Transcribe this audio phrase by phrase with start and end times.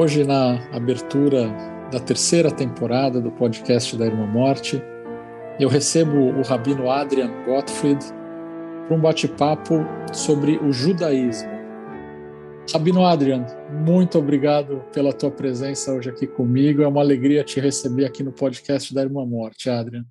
[0.00, 1.54] Hoje, na abertura
[1.92, 4.82] da terceira temporada do podcast da Irmã Morte,
[5.60, 8.02] eu recebo o rabino Adrian Gottfried
[8.86, 11.50] para um bate-papo sobre o judaísmo.
[12.72, 13.44] Rabino Adrian,
[13.84, 16.80] muito obrigado pela tua presença hoje aqui comigo.
[16.80, 20.06] É uma alegria te receber aqui no podcast da Irmã Morte, Adrian.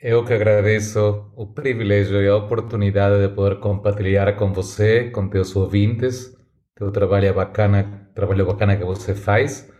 [0.00, 5.54] Eu que agradeço o privilégio e a oportunidade de poder compartilhar com você, com teus
[5.54, 6.34] ouvintes,
[6.74, 9.70] teu trabalho é bacana, trabalho bacana que você faz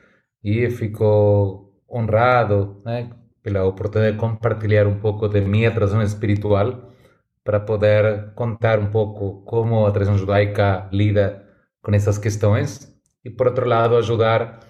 [0.43, 3.11] e fico honrado né,
[3.43, 6.93] pela oportunidade de compartilhar um pouco de minha tradição espiritual
[7.45, 11.45] para poder contar um pouco como a tradição judaica lida
[11.83, 12.89] com essas questões
[13.25, 14.61] e, por outro lado, ajudar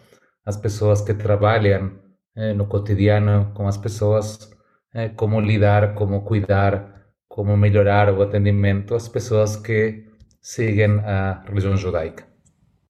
[0.45, 1.93] as pessoas que trabalham
[2.35, 4.51] eh, no cotidiano com as pessoas,
[4.95, 10.07] eh, como lidar, como cuidar, como melhorar o atendimento às pessoas que
[10.41, 12.32] seguem a religião judaica.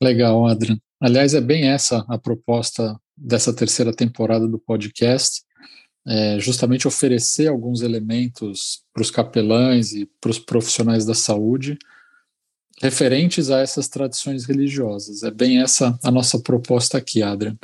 [0.03, 0.78] Legal, Adrian.
[1.00, 5.42] Aliás, é bem essa a proposta dessa terceira temporada do podcast,
[6.05, 11.78] é justamente oferecer alguns elementos para os capelães e para os profissionais da saúde
[12.83, 15.23] referentes a essas tradições religiosas.
[15.23, 17.56] É bem essa a nossa proposta aqui, Adrian.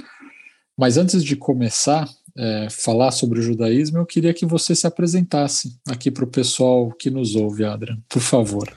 [0.77, 5.77] Mas antes de começar é, falar sobre o judaísmo, eu queria que você se apresentasse
[5.89, 8.73] aqui para o pessoal que nos ouve, Adrian, por favor.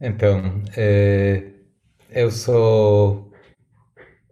[0.00, 1.55] Então, é,
[2.10, 3.32] eu sou.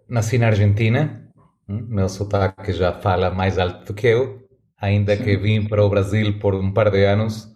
[0.08, 1.32] Nasci na Argentina,
[1.68, 5.88] hum, meu sotaque já fala mais alto do que eu, ainda que vim para o
[5.88, 7.48] Brasil por um par de anos.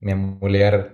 [0.00, 0.92] Minha mulher,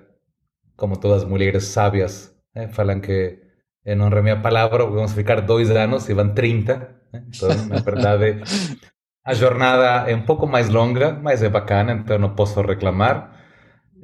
[0.77, 3.39] como todas as mulheres sábias, né, falam que
[3.85, 6.97] eu não a minha palavra, vamos ficar dois anos e vão 30.
[7.13, 7.25] Né?
[7.29, 8.43] Então, na verdade,
[9.25, 13.41] a jornada é um pouco mais longa, mas é bacana, então não posso reclamar.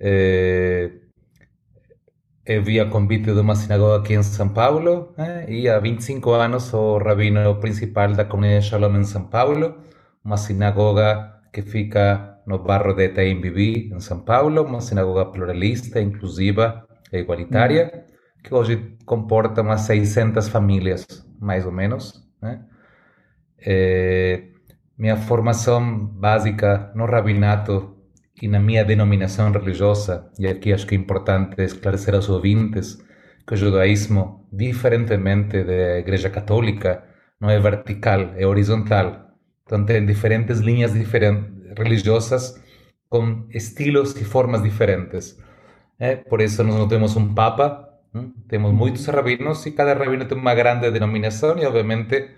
[0.00, 0.90] É,
[2.48, 5.44] eu vi a convite de uma sinagoga aqui em São Paulo né?
[5.48, 9.76] e há 25 anos sou o rabino principal da comunidade Shalom em São Paulo,
[10.24, 16.00] uma sinagoga que fica no bairro de Itaim Bibi, em São Paulo, uma sinagoga pluralista,
[16.00, 18.06] inclusiva e igualitária,
[18.42, 21.06] que hoje comporta umas 600 famílias,
[21.38, 22.26] mais ou menos.
[22.40, 22.64] Né?
[23.58, 24.44] É,
[24.96, 27.97] minha formação básica no rabinato
[28.42, 32.98] e na minha denominação religiosa, e aqui acho que é importante esclarecer aos ouvintes
[33.46, 37.04] que o judaísmo, diferentemente da Igreja Católica,
[37.40, 39.28] não é vertical, é horizontal.
[39.64, 42.60] Então tem diferentes linhas diferentes, religiosas
[43.08, 45.38] com estilos e formas diferentes.
[45.98, 48.32] É, por isso nós não temos um papa, hein?
[48.48, 52.30] temos muitos rabinos e cada rabino tem uma grande denominação e obviamente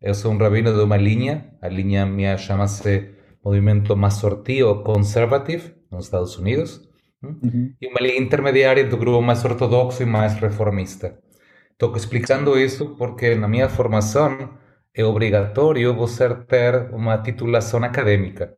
[0.00, 3.13] eu sou um rabino de uma linha, a linha minha chama-se
[3.44, 6.88] movimento Masorti Conservative nos Estados Unidos
[7.80, 11.18] e uma linha intermediária do grupo mais ortodoxo e mais reformista.
[11.72, 14.50] Estou explicando isso porque na minha formação
[14.94, 18.54] é obrigatório você ter uma titulação acadêmica,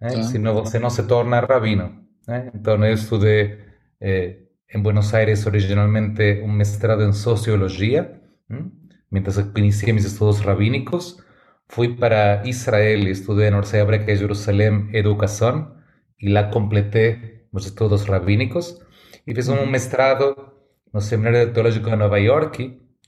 [0.00, 0.08] né?
[0.16, 0.22] Ah.
[0.22, 1.92] senão você não se torna rabino.
[2.26, 2.50] Né?
[2.54, 3.58] Então eu estudei
[4.00, 4.38] eh,
[4.74, 8.20] em Buenos Aires originalmente um mestrado em sociologia,
[8.50, 8.72] hein?
[9.10, 11.22] mientras iniciei meus estudos rabínicos
[11.68, 15.74] Fui para Israel, estudié en Universidad Hebrea de Jerusalén Educación
[16.16, 18.82] y la completé los estudios rabínicos
[19.24, 20.56] y fiz un mestrado
[20.92, 22.58] no Seminario Teológico de Nueva York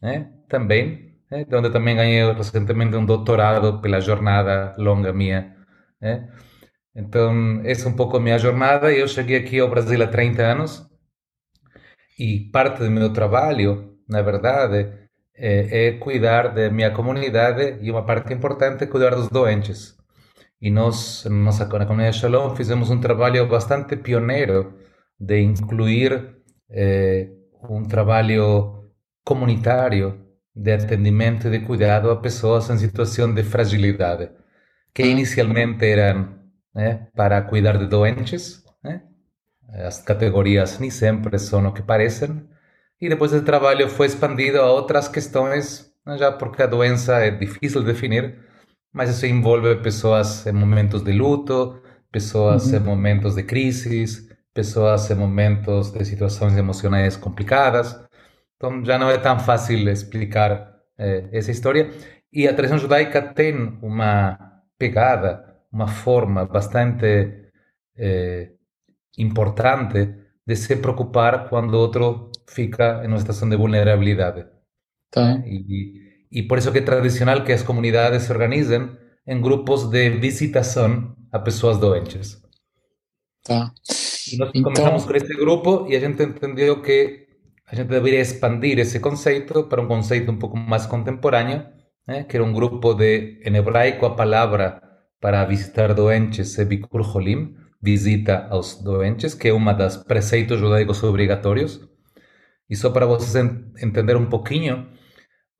[0.03, 5.57] eh, también, eh, donde también gané recientemente un doctorado por la jornada longa mía.
[6.01, 6.27] Eh.
[6.95, 8.93] Entonces, es un poco mi jornada.
[8.93, 10.91] Yo llegué aquí a Brasil a 30 años
[12.17, 15.08] y parte de mi trabajo, la verdad,
[15.38, 19.97] é, é cuidar da minha comunidade e uma parte importante é cuidar dos doentes.
[20.60, 24.75] E nós, nossa, na comunidade Shalom, fizemos um trabalho bastante pioneiro
[25.19, 26.37] de incluir
[26.69, 27.28] é,
[27.71, 28.91] um trabalho
[29.25, 34.30] comunitário de atendimento e de cuidado a pessoas em situação de fragilidade,
[34.92, 36.34] que inicialmente eram
[36.74, 39.03] né, para cuidar de doentes, né?
[39.84, 42.47] as categorias nem sempre são o que parecem,
[43.00, 47.80] e depois o trabalho foi expandido a outras questões, já porque a doença é difícil
[47.83, 48.39] de definir,
[48.92, 51.80] mas isso envolve pessoas em momentos de luto,
[52.10, 52.77] pessoas uhum.
[52.78, 57.97] em momentos de crises, pessoas em momentos de situações emocionais complicadas.
[58.56, 61.91] Então já não é tão fácil explicar eh, essa história.
[62.33, 64.36] E a tradição judaica tem uma
[64.78, 67.51] pegada, uma forma bastante
[67.97, 68.51] eh,
[69.16, 70.15] importante
[70.47, 74.47] de se preocupar quando outro fica em uma situação de vulnerabilidade.
[75.10, 75.42] Tá.
[75.47, 75.92] E,
[76.30, 78.91] e por isso que é tradicional que as comunidades se organizem
[79.27, 82.42] em grupos de visitação a pessoas doentes.
[83.45, 83.72] Tá.
[84.33, 84.72] E nós então...
[84.72, 87.27] começamos com esse grupo e a gente entendeu que
[87.66, 91.66] a gente deveria expandir esse conceito para um conceito um pouco mais contemporâneo,
[92.06, 92.24] né?
[92.24, 94.83] que era um grupo de, em hebraico, a palavra
[95.21, 101.03] para visitar doentes é Bikur Holim, visita aos doentes, que é uma das preceitos judaicos
[101.03, 101.80] obrigatórios.
[102.68, 103.34] E só para vocês
[103.82, 104.88] entender um pouquinho,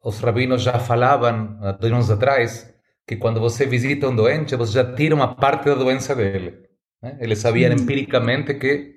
[0.03, 2.73] os rabinos já falavam, há dois anos atrás,
[3.07, 6.69] que quando você visita um doente, você já tira uma parte da doença dele.
[7.03, 7.17] Né?
[7.21, 8.97] Eles sabiam empiricamente que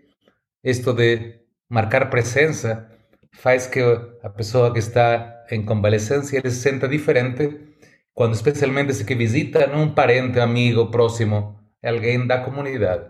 [0.64, 2.90] isto de marcar presença
[3.32, 3.80] faz que
[4.22, 7.72] a pessoa que está em convalescência ele se senta diferente
[8.14, 13.10] quando especialmente se que visita um parente, amigo, próximo, alguém da comunidade.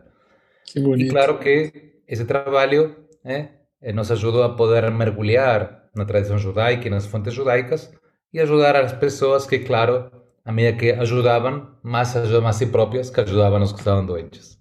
[0.65, 1.07] Que bonito.
[1.07, 3.49] E claro que esse trabalho né,
[3.93, 7.91] nos ajudou a poder mergulhar na tradição judaica e nas fontes judaicas
[8.33, 10.11] e ajudar as pessoas que, claro,
[10.45, 14.57] a medida que ajudavam, mais ajudavam a si próprias que ajudavam os que estavam doentes.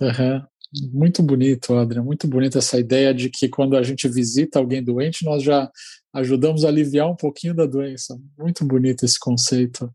[0.00, 0.42] Uhum.
[0.92, 5.24] Muito bonito, Adriano, muito bonita essa ideia de que quando a gente visita alguém doente,
[5.24, 5.70] nós já
[6.12, 8.18] ajudamos a aliviar um pouquinho da doença.
[8.36, 9.90] Muito bonito esse conceito.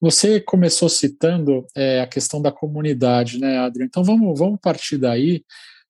[0.00, 3.88] Você começou citando é, a questão da comunidade, né, Adriano?
[3.88, 5.44] Então vamos, vamos partir daí.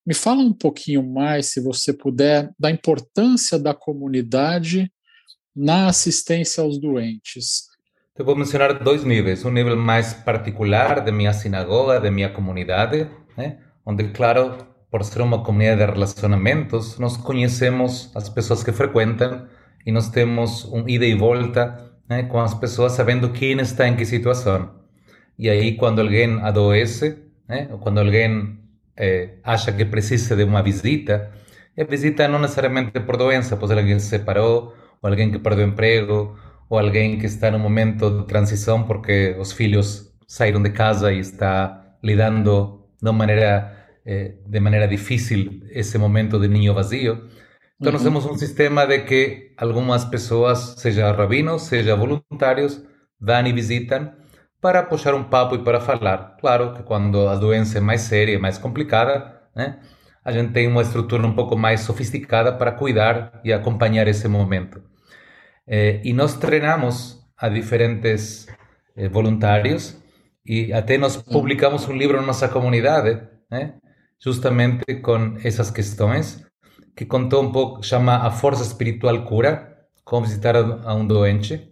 [0.04, 4.90] Me fala um pouquinho mais, se você puder, da importância da comunidade
[5.54, 7.68] na assistência aos doentes.
[8.18, 9.44] Eu vou mencionar dois níveis.
[9.44, 13.58] Um nível mais particular de minha sinagoga, de minha comunidade, né?
[13.86, 14.58] onde, claro,
[14.90, 19.46] por ser uma comunidade de relacionamentos, nós conhecemos as pessoas que frequentam
[19.86, 23.96] e nós temos um ida e volta né, com as pessoas sabendo quem está em
[23.96, 24.70] que situação.
[25.38, 27.18] E aí, quando alguém adoece,
[27.48, 28.61] né, ou quando alguém
[28.96, 31.32] eh, acha que precisa de uma visita,
[31.78, 35.38] a visita não necessariamente por doença, pode ser alguém que se separou, ou alguém que
[35.38, 36.36] perdeu emprego,
[36.68, 41.18] ou alguém que está num momento de transição porque os filhos saíram de casa e
[41.18, 43.72] está lidando de maneira,
[44.06, 47.28] eh, de maneira difícil esse momento de ninho vazio.
[47.80, 52.80] Então, nós temos um sistema de que algumas pessoas, seja rabinos, seja voluntários,
[53.20, 54.12] vão e visitam
[54.62, 56.36] para puxar um papo e para falar.
[56.40, 59.80] Claro que quando a doença é mais séria, mais complicada, né,
[60.24, 64.80] a gente tem uma estrutura um pouco mais sofisticada para cuidar e acompanhar esse momento.
[65.66, 68.46] Eh, e nós treinamos a diferentes
[68.96, 69.96] eh, voluntários
[70.46, 73.20] e até nós publicamos um livro na nossa comunidade,
[73.50, 73.74] né?
[74.20, 76.44] justamente com essas questões,
[76.96, 81.71] que contou um pouco, chama A Força Espiritual Cura, como visitar a um doente.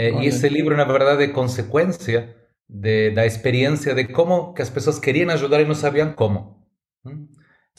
[0.00, 2.34] É, e esse livro, na verdade, é consequência
[2.66, 6.56] de, da experiência de como que as pessoas queriam ajudar e não sabiam como.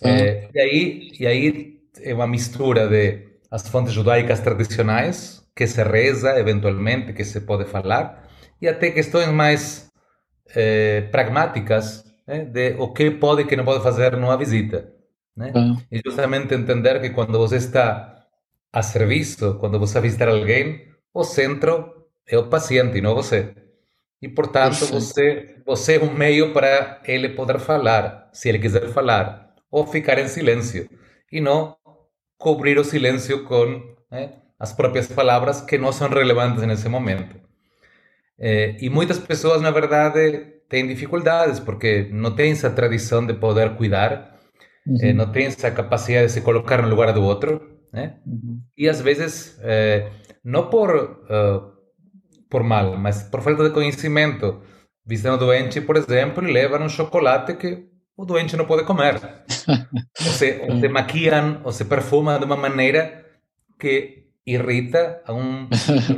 [0.04, 5.84] É, e, aí, e aí é uma mistura de as fontes judaicas tradicionais, que se
[5.84, 8.30] reza eventualmente, que se pode falar,
[8.62, 9.92] e até questões mais
[10.56, 14.94] eh, pragmáticas né, de o que pode e que não pode fazer numa visita.
[15.36, 15.52] Né?
[15.56, 15.76] Ah.
[15.92, 18.26] E justamente entender que quando você está
[18.72, 22.01] a serviço, quando você vai visitar alguém, o centro
[22.32, 23.54] é o paciente e não você.
[24.22, 29.54] E, portanto, você, você é um meio para ele poder falar, se ele quiser falar,
[29.70, 30.88] ou ficar em silêncio,
[31.32, 31.76] e não
[32.38, 37.36] cobrir o silêncio com né, as próprias palavras que não são relevantes nesse momento.
[38.40, 43.76] Eh, e muitas pessoas, na verdade, têm dificuldades porque não têm essa tradição de poder
[43.76, 44.40] cuidar,
[44.86, 44.98] uhum.
[45.02, 48.18] eh, não têm essa capacidade de se colocar no lugar do outro, né?
[48.26, 48.62] Uhum.
[48.78, 50.10] E às vezes, eh,
[50.44, 51.81] não por, uh,
[52.52, 54.62] por mal, mas por falta de conhecimento.
[55.04, 59.16] Visitam o doente, por exemplo, e levam um chocolate que o doente não pode comer.
[60.26, 63.26] ou, se, ou se maquiam ou se perfumam de uma maneira
[63.80, 65.68] que irrita a um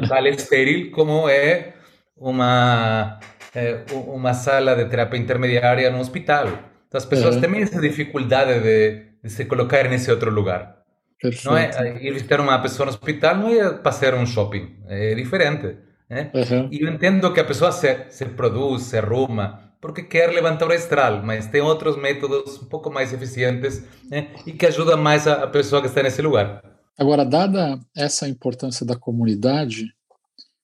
[0.02, 1.74] local estéril como é
[2.18, 3.20] uma,
[3.56, 6.48] eh, uma sala de terapia intermediária no hospital.
[6.88, 7.42] Então as pessoas uhum.
[7.42, 10.84] têm essa dificuldade de, de, se colocar nesse outro lugar.
[11.22, 11.46] Perfeito.
[11.46, 15.93] Não é ir visitar uma pessoa no hospital não é passear um shopping, é diferente.
[16.14, 16.30] Né?
[16.32, 16.70] Uhum.
[16.72, 20.72] E eu entendo que a pessoa se, se produz, se arruma, porque quer levantar o
[20.72, 24.32] astral, mas tem outros métodos um pouco mais eficientes né?
[24.46, 26.64] e que ajudam mais a, a pessoa que está nesse lugar.
[26.96, 29.88] Agora, dada essa importância da comunidade,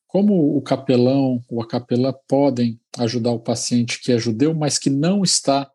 [0.07, 4.91] como o capelão ou a capelã podem ajudar o paciente que é judeu, mas que
[4.91, 5.67] não está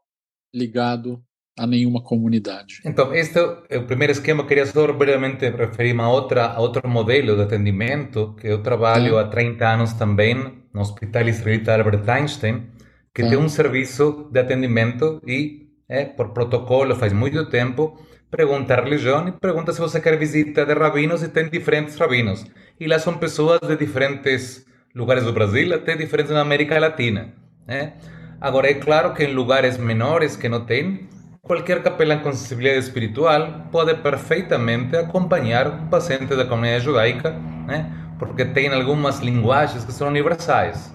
[0.55, 1.21] ligado
[1.57, 2.81] a nenhuma comunidade?
[2.85, 4.45] Então, este é o primeiro esquema.
[4.45, 9.25] Queria só brevemente referir-me a, outra, a outro modelo de atendimento que eu trabalho há
[9.29, 10.35] 30 anos também
[10.73, 12.67] no Hospital Israelita Albert Einstein,
[13.15, 17.97] que tem um serviço de atendimento e, é, por protocolo, faz muito tempo,
[18.29, 22.45] pergunta a religião e pergunta se você quer visita de rabinos e tem diferentes rabinos.
[22.81, 27.33] E lá são pessoas de diferentes lugares do Brasil, até diferentes na América Latina.
[27.65, 27.93] Né?
[28.41, 31.09] Agora, é claro que em lugares menores que não tem,
[31.45, 37.31] qualquer capelão com sensibilidade espiritual pode perfeitamente acompanhar um paciente da comunidade judaica,
[37.67, 37.93] né?
[38.19, 40.93] porque tem algumas linguagens que são universais.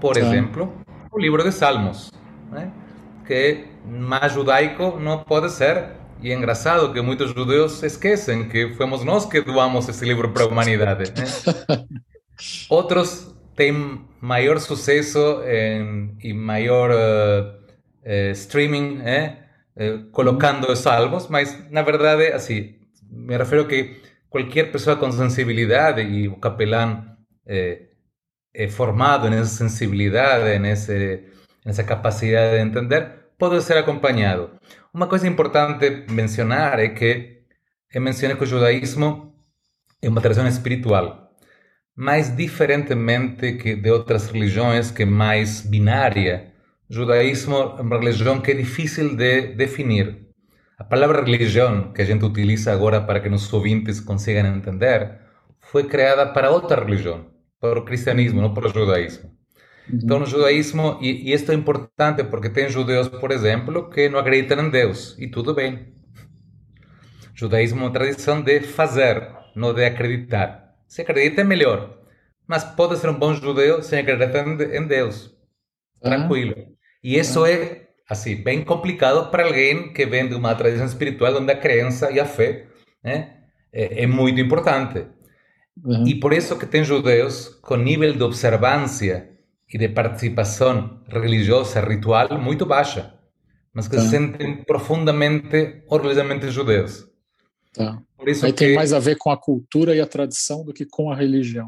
[0.00, 0.72] Por exemplo,
[1.10, 2.10] o livro de Salmos,
[2.50, 2.70] né?
[3.24, 5.84] que mais judaico não pode ser.
[6.20, 10.44] E é engraçado que muitos judeus esquecem que fomos nós que doamos esse livro para
[10.44, 11.12] a humanidade.
[11.16, 11.86] Né?
[12.68, 17.48] Outros têm maior sucesso em, e maior uh,
[18.04, 19.00] uh, streaming,
[19.76, 19.98] eh?
[20.12, 22.74] colocando os salmos, mas na verdade, assim,
[23.10, 27.04] me refiro que qualquer pessoa com sensibilidade e o capelão
[27.46, 27.82] é,
[28.70, 31.24] formado nessa sensibilidade, nesse,
[31.64, 34.50] nessa capacidade de entender, pode ser acompanhado.
[34.94, 37.42] Uma coisa importante mencionar é que
[37.92, 39.34] eu mencionei que o judaísmo
[40.00, 41.30] é uma tradição espiritual,
[41.94, 46.51] mas diferentemente que de outras religiões que é mais binária,
[46.92, 50.26] judaísmo é uma religião que é difícil de definir.
[50.78, 55.18] A palavra religião que a gente utiliza agora para que nossos ouvintes consigam entender
[55.58, 57.24] foi criada para outra religião,
[57.58, 59.30] para o cristianismo, não para o judaísmo.
[59.90, 64.18] Então, no judaísmo, e, e isto é importante porque tem judeus, por exemplo, que não
[64.18, 65.94] acreditam em Deus, e tudo bem.
[67.34, 70.74] O judaísmo é uma tradição de fazer, não de acreditar.
[70.86, 71.98] Se acredita é melhor,
[72.46, 75.34] mas pode ser um bom judeu sem acreditar em Deus.
[76.02, 76.71] Tranquilo.
[77.02, 81.52] E isso é, assim, bem complicado para alguém que vem de uma tradição espiritual onde
[81.52, 82.66] a crença e a fé
[83.02, 83.34] né,
[83.72, 85.06] é, é muito importante.
[85.84, 86.06] Uhum.
[86.06, 89.30] E por isso que tem judeus com nível de observância
[89.72, 93.14] e de participação religiosa, ritual, muito baixa,
[93.72, 94.02] mas que tá.
[94.02, 97.08] se sentem profundamente, orgulhosamente judeus.
[97.72, 97.98] Tá.
[98.18, 98.58] Por isso Aí que...
[98.66, 101.66] tem mais a ver com a cultura e a tradição do que com a religião.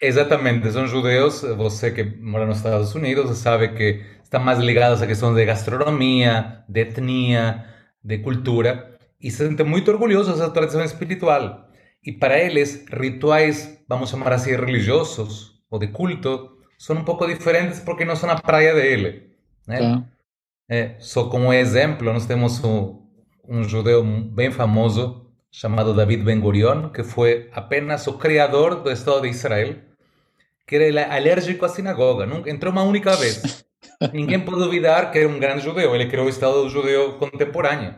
[0.00, 5.06] Exatamente, são judeus, você que mora nos Estados Unidos sabe que estão mais ligados a
[5.06, 7.64] questões de gastronomia, de etnia,
[8.02, 11.70] de cultura, e se sentem muito orgulhosos dessa tradição espiritual.
[12.04, 17.78] E para eles, rituais, vamos chamar assim, religiosos, ou de culto, são um pouco diferentes
[17.80, 19.30] porque não são a praia dele.
[19.66, 19.78] Né?
[19.78, 20.04] Tá.
[20.68, 23.00] É, só como exemplo, nós temos um,
[23.48, 29.22] um judeu bem famoso chamado David Ben Gurion, que foi apenas o criador do Estado
[29.22, 29.76] de Israel,
[30.66, 33.64] que era alérgico à sinagoga, nunca entrou uma única vez.
[34.12, 37.94] Ninguém pode duvidar que era um grande judeu, ele criou o Estado judeu contemporâneo.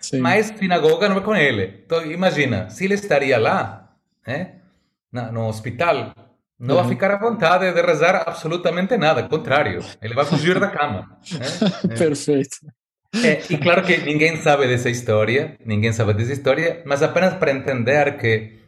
[0.00, 0.20] Sim.
[0.20, 1.82] Mas sinagoga não é com ele.
[1.84, 3.90] Então, imagina, se ele estaria lá,
[4.26, 4.56] né,
[5.32, 6.14] no hospital,
[6.58, 6.82] não uhum.
[6.82, 11.18] vai ficar à vontade de rezar absolutamente nada, ao contrário, ele vai fugir da cama.
[11.32, 11.96] Né?
[11.96, 12.58] Perfeito.
[13.14, 17.50] É, e claro que ninguém sabe dessa história, ninguém sabe dessa história, mas apenas para
[17.50, 18.58] entender que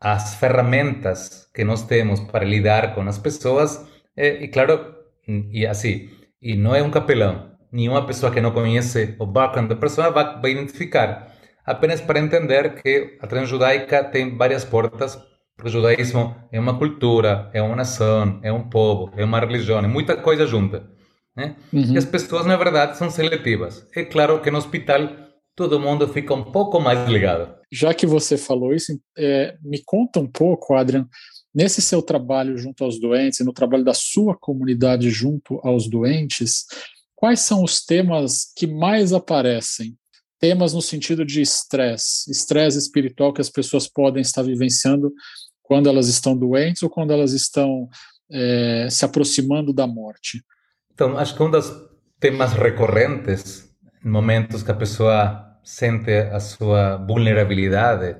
[0.00, 4.94] as ferramentas que nós temos para lidar com as pessoas, é, e claro,
[5.26, 6.10] e assim,
[6.40, 10.40] e não é um capelão, nenhuma pessoa que não conhece o background da pessoa vai,
[10.40, 11.32] vai identificar,
[11.64, 15.18] apenas para entender que a transjudaica tem várias portas
[15.56, 19.78] porque o judaísmo é uma cultura, é uma nação, é um povo, é uma religião,
[19.78, 20.90] é muita coisa junta.
[21.36, 21.56] Né?
[21.72, 21.94] Uhum.
[21.94, 23.86] E as pessoas, na verdade, são seletivas.
[23.94, 25.08] É claro que no hospital
[25.54, 27.54] todo mundo fica um pouco mais ligado.
[27.70, 31.06] Já que você falou isso, é, me conta um pouco, Adrian,
[31.54, 36.64] nesse seu trabalho junto aos doentes, no trabalho da sua comunidade junto aos doentes,
[37.14, 39.96] quais são os temas que mais aparecem?
[40.40, 45.12] Temas no sentido de estresse, estresse espiritual que as pessoas podem estar vivenciando
[45.62, 47.88] quando elas estão doentes ou quando elas estão
[48.30, 50.42] é, se aproximando da morte.
[50.92, 51.72] Então, acho que um dos
[52.18, 53.68] temas recorrentes,
[54.02, 58.16] momentos que a pessoa sente a sua vulnerabilidade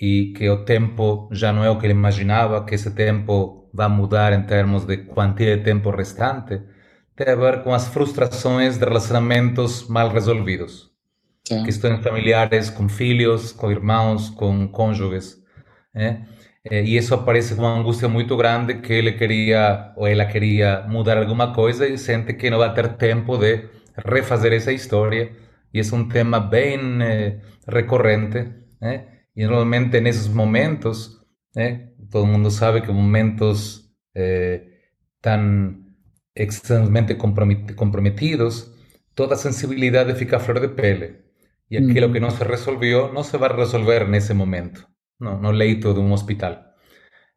[0.00, 3.88] e que o tempo já não é o que ele imaginava, que esse tempo vai
[3.88, 6.62] mudar em termos de quantia de tempo restante,
[7.14, 10.90] tem a ver com as frustrações de relacionamentos mal resolvidos.
[11.46, 11.64] Sim.
[11.64, 15.36] Questões familiares com filhos, com irmãos, com cônjuges.
[15.94, 16.26] Né?
[16.64, 20.84] Eh, e isso aparece com uma angústia muito grande que ele queria ou ela queria
[20.88, 23.64] mudar alguma coisa e sente que não vai ter tempo de
[24.04, 25.32] refazer essa história.
[25.72, 28.52] E é um tema bem eh, recorrente.
[28.80, 29.04] Né?
[29.36, 31.20] E normalmente nesses momentos,
[31.54, 34.62] né, todo mundo sabe que momentos eh,
[35.20, 35.84] tão
[36.34, 38.70] extremamente comprometidos,
[39.14, 41.26] toda a sensibilidade fica a flor de pele.
[41.70, 44.86] E aquilo que não se resolveu não se vai resolver nesse momento
[45.18, 46.56] no, no leito de um hospital.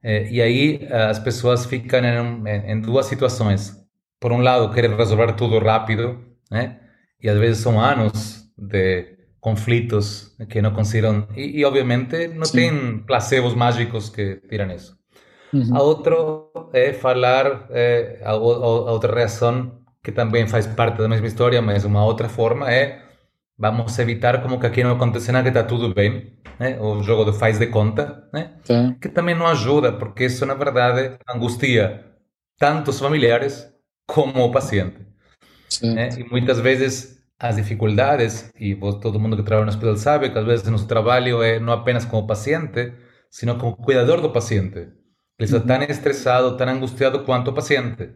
[0.03, 3.75] É, e aí as pessoas ficam em, em, duas situações.
[4.20, 6.20] Por um lado, querem resolver tudo rápido,
[6.51, 6.79] né?
[7.22, 11.27] E às vezes são anos de conflitos que não conseguiram.
[11.36, 14.98] E, obviamente não tem placebos mágicos que tiram isso.
[15.53, 15.75] Uhum.
[15.75, 21.27] A outro é falar, é, a, a, outra reação que também faz parte da mesma
[21.27, 23.01] história, mas uma outra forma é
[23.58, 26.79] vamos evitar como que aqui não acontece nada, que está tudo bem, né?
[26.79, 28.53] o jogo do faz de conta, né?
[29.01, 32.05] Que também não ajuda, porque isso, na verdade, angustia
[32.58, 33.67] tanto os familiares
[34.08, 34.98] como o paciente.
[35.84, 36.10] Né?
[36.17, 40.46] E muitas vezes as dificuldades, e todo mundo que trabalha no hospital sabe que às
[40.46, 42.93] vezes nosso trabalho é não apenas como paciente,
[43.31, 44.79] sino como cuidador do paciente.
[45.39, 48.10] Ele está tão estressado, tão angustiado quanto o paciente.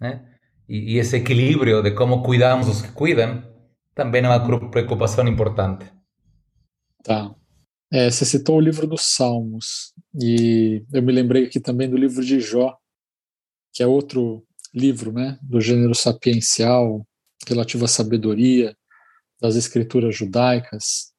[0.00, 0.24] Né?
[0.68, 3.42] E, e esse equilíbrio de como cuidamos os que cuidam
[3.96, 5.90] também é uma preocupação importante.
[7.02, 7.34] Tá.
[7.90, 12.24] É, você citou o livro dos Salmos, e eu me lembrei aqui também do livro
[12.24, 12.76] de Jó,
[13.72, 14.44] que é outro
[14.74, 17.04] livro né, do gênero sapiencial,
[17.48, 18.76] relativo à sabedoria
[19.40, 21.12] das escrituras judaicas.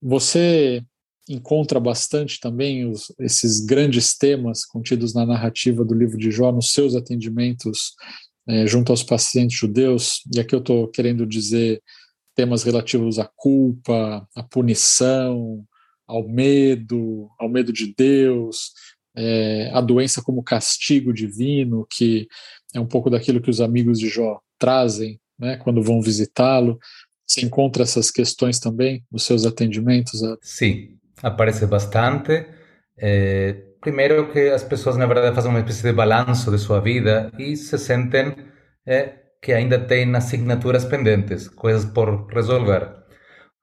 [0.00, 0.84] Você
[1.28, 6.72] encontra bastante também os, esses grandes temas contidos na narrativa do livro de Jó nos
[6.72, 7.94] seus atendimentos
[8.48, 11.82] é, junto aos pacientes judeus, e aqui eu estou querendo dizer
[12.34, 15.64] temas relativos à culpa, à punição,
[16.06, 18.70] ao medo, ao medo de Deus,
[19.16, 22.28] é, a doença como castigo divino, que
[22.72, 26.78] é um pouco daquilo que os amigos de Jó trazem né, quando vão visitá-lo.
[27.26, 30.20] Você encontra essas questões também nos seus atendimentos?
[30.42, 32.46] Sim, aparece bastante.
[32.96, 37.30] É, primeiro que as pessoas, na verdade, fazem uma espécie de balanço de sua vida
[37.38, 38.34] e se sentem
[38.86, 42.94] é, que ainda têm assinaturas pendentes, coisas por resolver.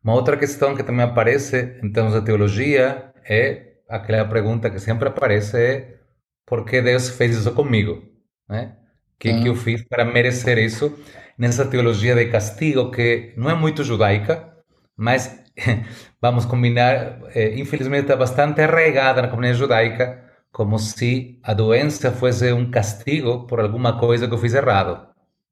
[0.03, 5.07] Uma outra questão que também aparece em termos de teologia é aquela pergunta que sempre
[5.07, 5.97] aparece é
[6.45, 8.03] por que Deus fez isso comigo?
[8.49, 8.75] Né?
[9.15, 10.93] O que, que eu fiz para merecer isso?
[11.37, 14.53] Nessa teologia de castigo que não é muito judaica,
[14.95, 15.43] mas
[16.21, 22.51] vamos combinar, eh, infelizmente está bastante arraigada na comunidade judaica, como se a doença fosse
[22.53, 25.07] um castigo por alguma coisa que eu fiz errado.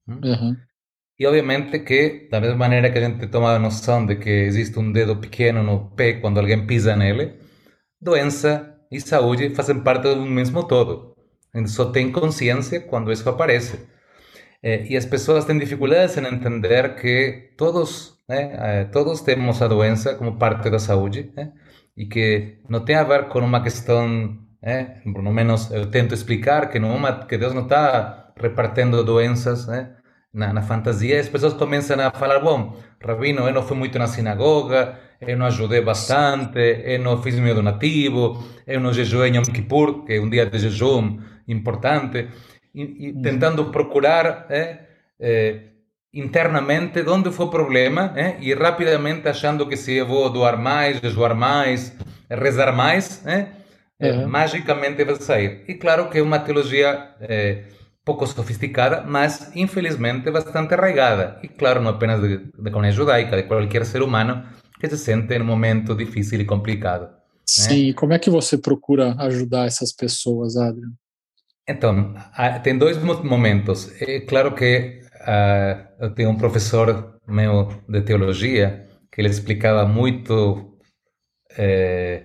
[0.07, 0.55] Uhum.
[1.19, 4.77] E obviamente que, da mesma maneira que a gente toma a noção de que existe
[4.79, 7.35] um dedo pequeno no pé quando alguém pisa nele,
[7.99, 11.15] doença e saúde fazem parte do mesmo todo.
[11.53, 13.87] A gente só tem consciência quando isso aparece.
[14.63, 18.51] Eh, e as pessoas têm dificuldades em entender que todos né?
[18.53, 21.51] Eh, todos temos a doença como parte da saúde né?
[21.97, 25.01] e que não tem a ver com uma questão, né?
[25.03, 29.97] pelo menos eu tento explicar que não uma, que Deus não está repartindo doenças né?
[30.33, 31.19] na, na fantasia.
[31.19, 35.47] As pessoas começam a falar, bom, Rabino, eu não fui muito na sinagoga, eu não
[35.47, 40.21] ajudei bastante, eu não fiz meu donativo, eu não jejuei em Yom Kippur, que é
[40.21, 41.19] um dia de jejum
[41.49, 42.29] importante,
[42.73, 44.79] e, e tentando procurar é,
[45.19, 45.59] é,
[46.13, 48.37] internamente onde foi o problema eh?
[48.41, 51.93] e rapidamente achando que se eu vou doar mais, jejuar mais,
[52.29, 53.23] rezar mais?
[54.03, 54.27] Uhum.
[54.27, 55.63] magicamente vai sair.
[55.67, 57.11] E claro que é uma teologia
[58.03, 61.39] pouco sofisticada, mas infelizmente bastante arraigada.
[61.43, 64.43] E claro, não apenas da comunidade judaica, de qualquer ser humano
[64.79, 67.09] que se sente em um momento difícil e complicado.
[67.45, 67.93] Sim, né?
[67.93, 70.93] como é que você procura ajudar essas pessoas, Adriano?
[71.71, 72.13] Então,
[72.63, 73.91] tem dois momentos.
[74.01, 80.77] É claro que uh, eu tenho um professor meu de teologia que ele explicava muito
[81.57, 82.23] eh,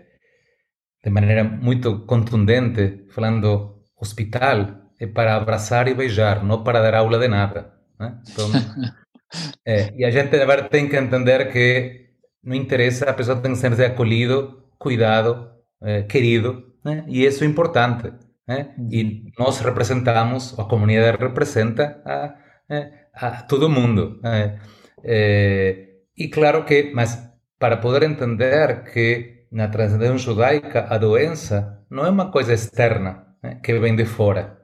[1.04, 7.18] de maneira muito contundente, falando hospital é para abraçar e beijar, não para dar aula
[7.18, 7.72] de nada.
[7.98, 8.18] Né?
[8.28, 8.50] Então,
[9.66, 10.30] é, e a gente
[10.70, 12.06] tem que entender que
[12.42, 15.50] não interessa, a pessoa tem que ser acolhido, cuidado,
[15.82, 17.04] é, querido, né?
[17.08, 18.12] e isso é importante.
[18.46, 18.74] Né?
[18.90, 24.20] E nós representamos, a comunidade representa a é, a todo mundo.
[24.24, 24.58] É,
[25.02, 27.18] é, e claro que, mas
[27.58, 33.60] para poder entender que na transcendência judaica a doença não é uma coisa externa né,
[33.62, 34.58] que vem de fora,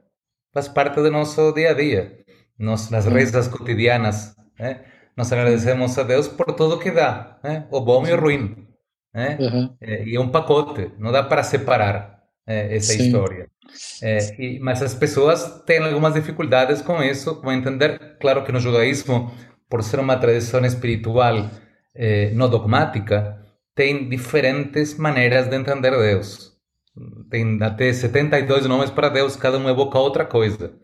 [0.52, 2.18] faz parte do nosso dia a dia.
[2.58, 4.82] Nós, nas rezas cotidianas, né,
[5.16, 8.66] nós agradecemos a Deus por tudo que dá, né, o bom e o ruim.
[9.14, 9.36] Né?
[9.40, 9.76] Uhum.
[9.80, 13.06] E é um pacote, não dá para separar essa Sim.
[13.06, 13.51] história.
[14.02, 18.60] É, e, mas as pessoas têm algumas dificuldades com isso, com entender, claro que no
[18.60, 19.32] judaísmo,
[19.68, 21.48] por ser uma tradição espiritual
[21.94, 23.38] é, não dogmática,
[23.74, 26.52] tem diferentes maneiras de entender Deus.
[27.30, 30.74] Tem até 72 nomes para Deus, cada um evoca outra coisa.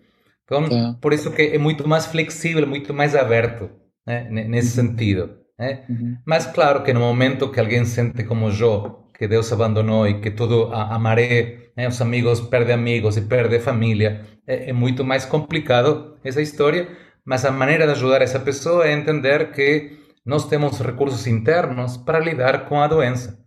[0.44, 0.94] Então, é.
[1.01, 3.70] por isso que é muito mais flexível, muito mais aberto
[4.07, 4.88] né, nesse uhum.
[4.88, 5.38] sentido.
[5.59, 5.85] Né?
[5.88, 6.16] Uhum.
[6.24, 10.31] Mas claro que no momento que alguém sente como eu, que Deus abandonou e que
[10.31, 11.87] tudo a, a maré né?
[11.87, 14.26] Os amigos perdem amigos e perdem família.
[14.44, 16.88] É, é, muito mais complicado essa história,
[17.24, 22.18] mas a maneira de ajudar essa pessoa é entender que nós temos recursos internos para
[22.18, 23.38] lidar com a doença.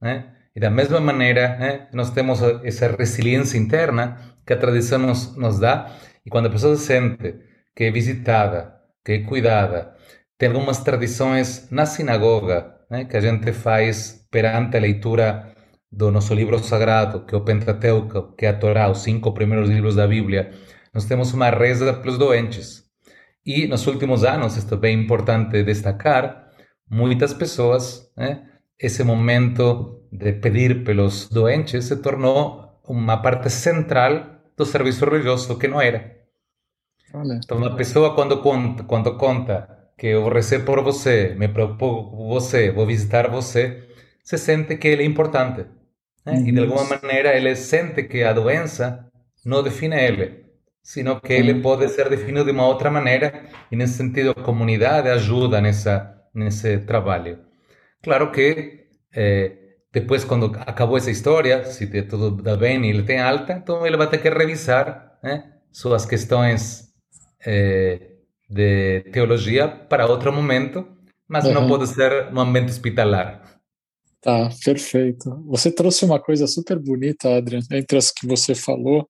[0.00, 0.32] Né?
[0.54, 5.58] E da mesma maneira, né, nós temos essa resiliência interna que a tradição nos, nos
[5.58, 7.34] dá, e quando a pessoa sente
[7.74, 8.74] que é visitada,
[9.04, 9.94] que é cuidada,
[10.38, 15.54] tem algumas tradições na sinagoga né, que a gente faz perante a leitura
[15.90, 19.68] do nosso livro sagrado, que é o Pentateuco, que é a Torá, os cinco primeiros
[19.68, 20.50] livros da Bíblia.
[20.92, 22.84] Nós temos uma reza pelos doentes.
[23.44, 26.48] E nos últimos anos, isto é bem importante destacar,
[26.90, 28.42] muitas pessoas, né,
[28.78, 35.68] esse momento de pedir pelos doentes se tornou uma parte central do serviço religioso, que
[35.68, 36.16] não era.
[37.12, 37.40] Olha.
[37.42, 42.10] Então, uma pessoa, quando conta, quando conta que eu vou rezar por você, me preocupo
[42.10, 43.85] com você, vou visitar você,
[44.26, 45.64] se sente que ele é importante.
[46.24, 46.42] Né?
[46.48, 49.06] E de alguma maneira ele sente que a doença
[49.44, 50.44] não define ele,
[50.82, 55.08] sino que ele pode ser definido de uma outra maneira e nesse sentido a comunidade
[55.08, 55.94] ajuda nessa
[56.34, 57.38] nesse trabalho.
[58.02, 59.52] Claro que eh,
[59.92, 63.96] depois quando acabou essa história, se tudo dá bem e ele tem alta, então ele
[63.96, 66.88] vai ter que revisar né, suas questões
[67.46, 68.00] eh,
[68.50, 70.86] de teologia para outro momento,
[71.28, 71.54] mas uhum.
[71.54, 73.55] não pode ser no ambiente hospitalar.
[74.26, 75.30] Tá, perfeito.
[75.46, 79.08] Você trouxe uma coisa super bonita, Adrian, entre as que você falou,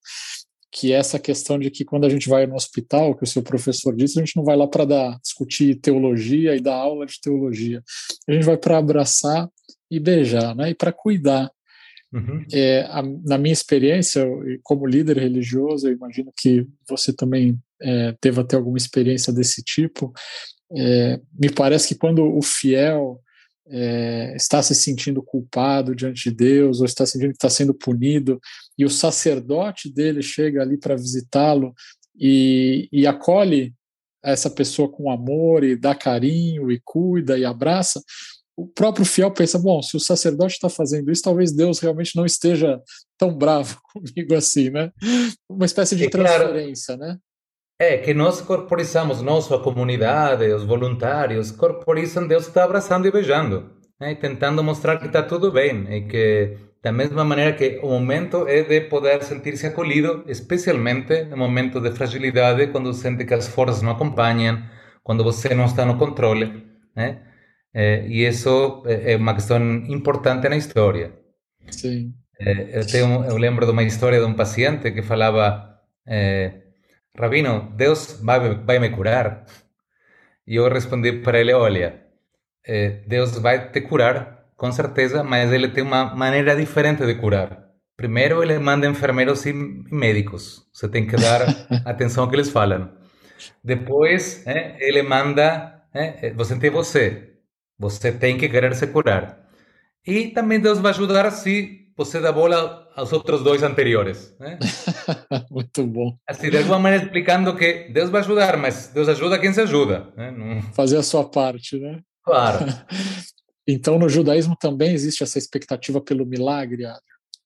[0.70, 3.42] que é essa questão de que quando a gente vai no hospital, que o seu
[3.42, 4.84] professor disse, a gente não vai lá para
[5.22, 7.82] discutir teologia e dar aula de teologia.
[8.28, 9.48] A gente vai para abraçar
[9.90, 10.68] e beijar, né?
[10.68, 11.50] E para cuidar.
[12.12, 12.44] Uhum.
[12.52, 14.22] É, a, na minha experiência,
[14.62, 20.12] como líder religioso, eu imagino que você também é, teve até alguma experiência desse tipo.
[20.76, 23.18] É, me parece que quando o fiel
[23.68, 28.40] é, está se sentindo culpado diante de Deus, ou está sentindo que está sendo punido,
[28.78, 31.74] e o sacerdote dele chega ali para visitá-lo
[32.18, 33.74] e, e acolhe
[34.22, 38.02] essa pessoa com amor e dá carinho e cuida e abraça,
[38.56, 42.24] o próprio fiel pensa: bom, se o sacerdote está fazendo isso, talvez Deus realmente não
[42.24, 42.80] esteja
[43.18, 44.90] tão bravo comigo assim, né?
[45.48, 47.18] Uma espécie de transferência, né?
[47.78, 53.70] É que nós corporizamos, nós, a comunidade, os voluntários, corporizam Deus está abraçando e beijando,
[54.00, 54.14] né?
[54.14, 58.62] tentando mostrar que está tudo bem e que da mesma maneira que o momento é
[58.62, 63.92] de poder sentir-se acolhido, especialmente no momento de fragilidade, quando sente que as forças não
[63.92, 64.62] acompanham,
[65.02, 67.22] quando você não está no controle, né?
[67.74, 69.58] É, e isso é uma questão
[69.88, 71.12] importante na história.
[71.70, 72.14] Sim.
[72.40, 76.65] É, eu, tenho, eu lembro de uma história de um paciente que falava é,
[77.18, 79.44] Rabino, Deus vai, vai me curar?
[80.46, 82.02] E eu respondi para ele: Olha,
[82.66, 87.64] eh, Deus vai te curar, com certeza, mas ele tem uma maneira diferente de curar.
[87.96, 90.66] Primeiro, ele manda enfermeiros e médicos.
[90.72, 91.42] Você tem que dar
[91.84, 92.90] atenção ao que eles falam.
[93.64, 95.82] Depois, eh, ele manda.
[95.94, 97.32] Eh, você tem você.
[97.78, 99.46] Você tem que querer se curar.
[100.06, 104.36] E também Deus vai ajudar se você dá bola aos outros dois anteriores.
[104.38, 104.58] Né?
[105.50, 106.16] Muito bom.
[106.28, 110.12] Assim, de alguma maneira explicando que Deus vai ajudar, mas Deus ajuda quem se ajuda.
[110.14, 110.30] Né?
[110.30, 110.62] Não...
[110.74, 112.00] Fazer a sua parte, né?
[112.22, 112.66] Claro.
[113.66, 116.84] então, no judaísmo também existe essa expectativa pelo milagre,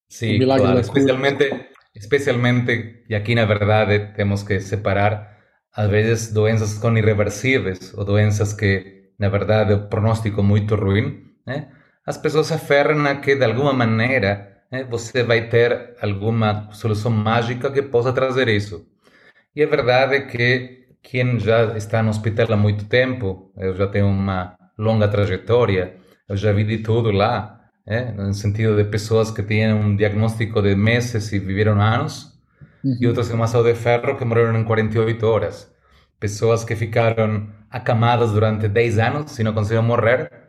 [0.08, 0.80] Sim, milagre claro.
[0.80, 5.38] Especialmente, especialmente, e aqui na verdade temos que separar,
[5.72, 11.22] às vezes, doenças com irreversíveis, ou doenças que, na verdade, o pronóstico é muito ruim,
[11.46, 11.70] né?
[12.10, 17.10] As pessoas se aferram a que, de alguma maneira, né, você vai ter alguma solução
[17.10, 18.84] mágica que possa trazer isso.
[19.54, 23.86] E a verdade é que quem já está no hospital há muito tempo, eu já
[23.86, 25.94] tenho uma longa trajetória,
[26.28, 30.60] eu já vi de tudo lá, né, no sentido de pessoas que tinham um diagnóstico
[30.62, 32.40] de meses e viveram anos,
[32.84, 32.98] uhum.
[33.00, 35.72] e outros em uma saúde de ferro que morreram em 48 horas.
[36.18, 40.39] Pessoas que ficaram acamadas durante 10 anos e não conseguiram morrer,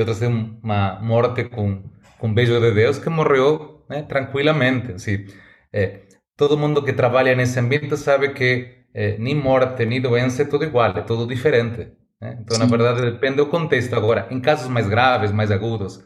[0.00, 1.82] e outras têm uma morte com,
[2.18, 4.92] com beijo de Deus que morreu né, tranquilamente.
[4.92, 5.26] Assim,
[5.72, 6.00] é,
[6.36, 10.64] todo mundo que trabalha nesse ambiente sabe que é, nem morte, nem doença é tudo
[10.64, 11.92] igual, é tudo diferente.
[12.20, 12.38] Né?
[12.40, 12.62] Então, Sim.
[12.62, 13.94] na verdade, depende do contexto.
[13.94, 16.02] Agora, em casos mais graves, mais agudos,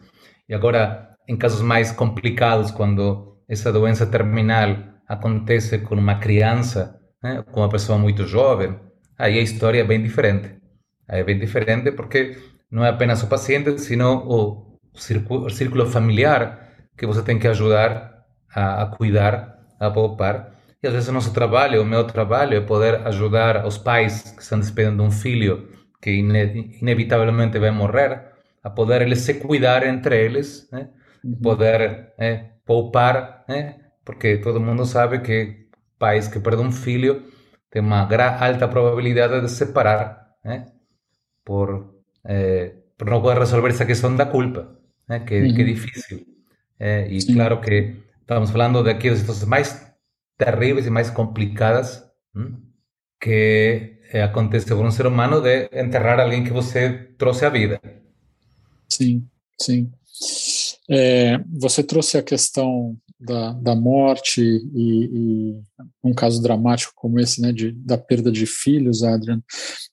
[0.48, 4.76] e agora em casos mais complicados, quando essa doença terminal
[5.08, 8.78] acontece com uma criança, né, com uma pessoa muito jovem,
[9.16, 10.50] aí a história é bem diferente.
[11.08, 12.36] Aí é bem diferente porque
[12.74, 18.82] não é apenas o paciente, sino o círculo, familiar que você tem que ajudar a,
[18.82, 20.52] a, cuidar, a poupar.
[20.82, 24.42] E às vezes o nosso trabalho, o meu trabalho, é poder ajudar os pais que
[24.42, 25.68] estão despedindo de um filho
[26.02, 28.22] que ine, inevitavelmente vai morrer,
[28.64, 30.90] a poder eles se cuidar entre eles, né?
[31.24, 31.40] Uhum.
[31.40, 33.76] poder é, poupar, né?
[34.04, 37.22] porque todo mundo sabe que pais que perdem um filho
[37.70, 38.08] têm uma
[38.40, 40.66] alta probabilidade de se separar né?
[41.44, 41.93] por
[42.26, 45.20] eh, por no resolver esa questão da culpa, né?
[45.20, 46.26] que, é difícil.
[46.78, 47.34] Eh, e Sim.
[47.34, 49.94] claro que estamos falando das situações mais
[50.36, 52.02] terríveis e mais complicadas,
[53.20, 57.80] que acontece por um ser humano de enterrar alguém que você trouxe à vida.
[58.88, 59.26] Sim,
[59.60, 59.90] sim.
[60.88, 65.60] É, você trouxe a questão da, da morte e, e,
[66.02, 69.42] um caso dramático como esse, né, de, da perda de filhos, Adrian.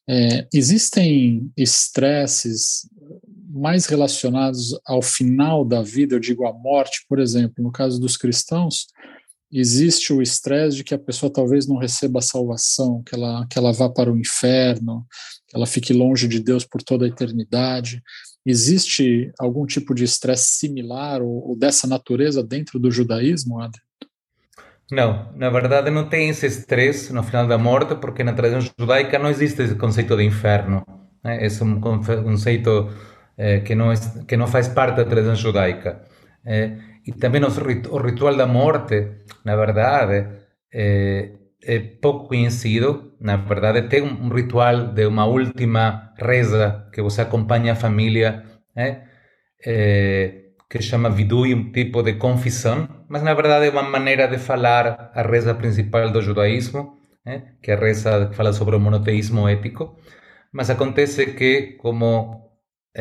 [0.09, 2.89] É, existem estresses
[3.53, 8.15] mais relacionados ao final da vida, eu digo a morte, por exemplo, no caso dos
[8.15, 8.87] cristãos,
[9.51, 13.59] existe o estresse de que a pessoa talvez não receba a salvação, que ela, que
[13.59, 15.05] ela vá para o inferno,
[15.47, 18.01] que ela fique longe de Deus por toda a eternidade.
[18.45, 23.85] Existe algum tipo de estresse similar ou, ou, dessa natureza dentro do judaísmo, Adriano?
[24.91, 29.17] Não, na verdade não tem esse estresse no final da morte, porque na tradição judaica
[29.17, 30.83] não existe esse conceito de inferno.
[31.23, 31.45] Né?
[31.45, 32.89] Esse é um conceito
[33.37, 33.95] eh, que, não é,
[34.27, 36.01] que não faz parte da tradição judaica.
[36.45, 39.07] Eh, e também o ritual da morte,
[39.43, 40.27] na verdade,
[40.71, 41.31] é,
[41.63, 43.13] é pouco conhecido.
[43.19, 48.43] Na verdade, tem um ritual de uma última reza que você acompanha a família,
[48.75, 49.01] é,
[49.65, 54.37] é, que chama vidui, um tipo de confissão, mas na verdade é uma maneira de
[54.37, 58.79] falar a reza principal do judaísmo, é, que é a reza que fala sobre o
[58.79, 59.97] monoteísmo ético.
[60.51, 62.51] Mas acontece que, como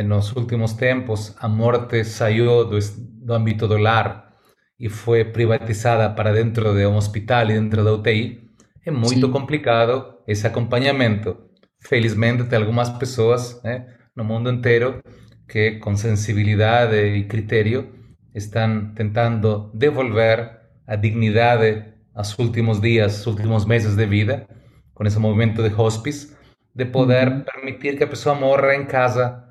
[0.05, 4.35] nos últimos tempos a morte saiu do, do âmbito do lar
[4.79, 8.50] e foi privatizada para dentro de um hospital e dentro da UTI,
[8.85, 9.33] é muito Sim.
[9.33, 11.37] complicado esse acompanhamento.
[11.83, 15.03] Felizmente, tem algumas pessoas né, no mundo inteiro
[15.49, 17.93] que, com sensibilidade e critério,
[18.35, 24.47] estão tentando devolver a dignidade aos últimos dias, aos últimos meses de vida,
[24.95, 26.37] com esse movimento de hospice,
[26.75, 27.41] de poder uhum.
[27.41, 29.45] permitir que a pessoa morra em casa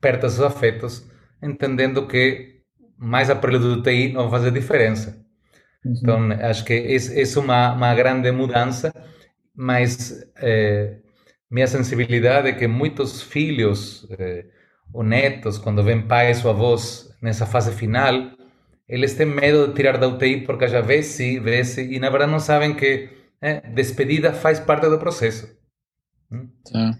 [0.00, 1.10] perto dos afetos,
[1.42, 2.62] entendendo que
[2.96, 5.27] mais aparelho do TI não vai fazer diferença.
[5.84, 5.94] Uhum.
[5.96, 8.92] Então, acho que é, é uma, uma grande mudança,
[9.54, 10.96] mas é,
[11.50, 14.44] minha sensibilidade é que muitos filhos é,
[14.92, 18.32] ou netos, quando vêm pais ou avós nessa fase final,
[18.88, 22.40] eles têm medo de tirar da UTI porque já vê-se, vê-se, e na verdade não
[22.40, 23.10] sabem que
[23.40, 25.56] é, despedida faz parte do processo.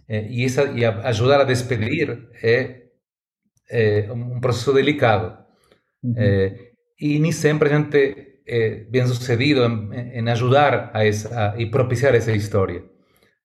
[0.08, 2.88] É, e, essa, e ajudar a despedir é
[3.70, 5.44] é um processo delicado.
[6.02, 6.14] Uhum.
[6.98, 11.66] E nem sempre a gente é bem sucedido em, em ajudar a essa, a, e
[11.66, 12.82] propiciar essa história.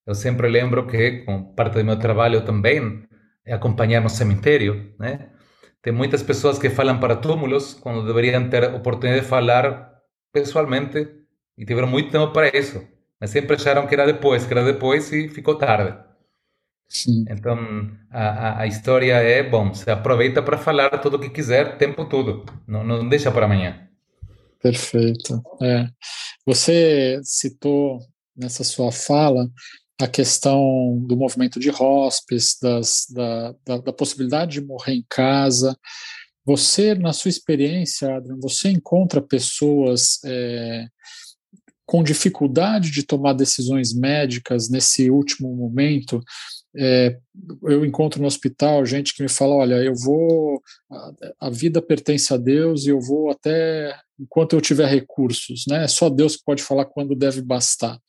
[0.05, 3.03] Eu sempre lembro que, com parte do meu trabalho também,
[3.45, 5.29] é acompanhar no cemitério, né?
[5.81, 9.91] Tem muitas pessoas que falam para túmulos quando deveriam ter oportunidade de falar
[10.31, 11.07] pessoalmente
[11.57, 12.81] e tiveram muito tempo para isso.
[13.19, 15.97] Mas sempre acharam que era depois, que era depois e ficou tarde.
[16.87, 17.25] Sim.
[17.29, 17.57] Então,
[18.11, 22.45] a, a, história é, bom, você aproveita para falar tudo o que quiser, tempo todo,
[22.67, 23.89] não, não deixa para amanhã.
[24.63, 25.43] Perfeito.
[25.61, 25.89] É.
[26.45, 27.99] Você citou
[28.33, 29.51] nessa sua fala
[30.01, 35.77] a questão do movimento de hospice, das, da, da, da, possibilidade de morrer em casa.
[36.45, 40.87] Você, na sua experiência, Adrian, você encontra pessoas é,
[41.85, 46.21] com dificuldade de tomar decisões médicas nesse último momento
[46.75, 47.17] é,
[47.63, 52.33] eu encontro no hospital gente que me fala: olha, eu vou, a, a, vida pertence
[52.33, 55.83] a Deus e eu vou até enquanto eu tiver recursos, né?
[55.83, 57.99] É só Deus que pode falar quando deve bastar.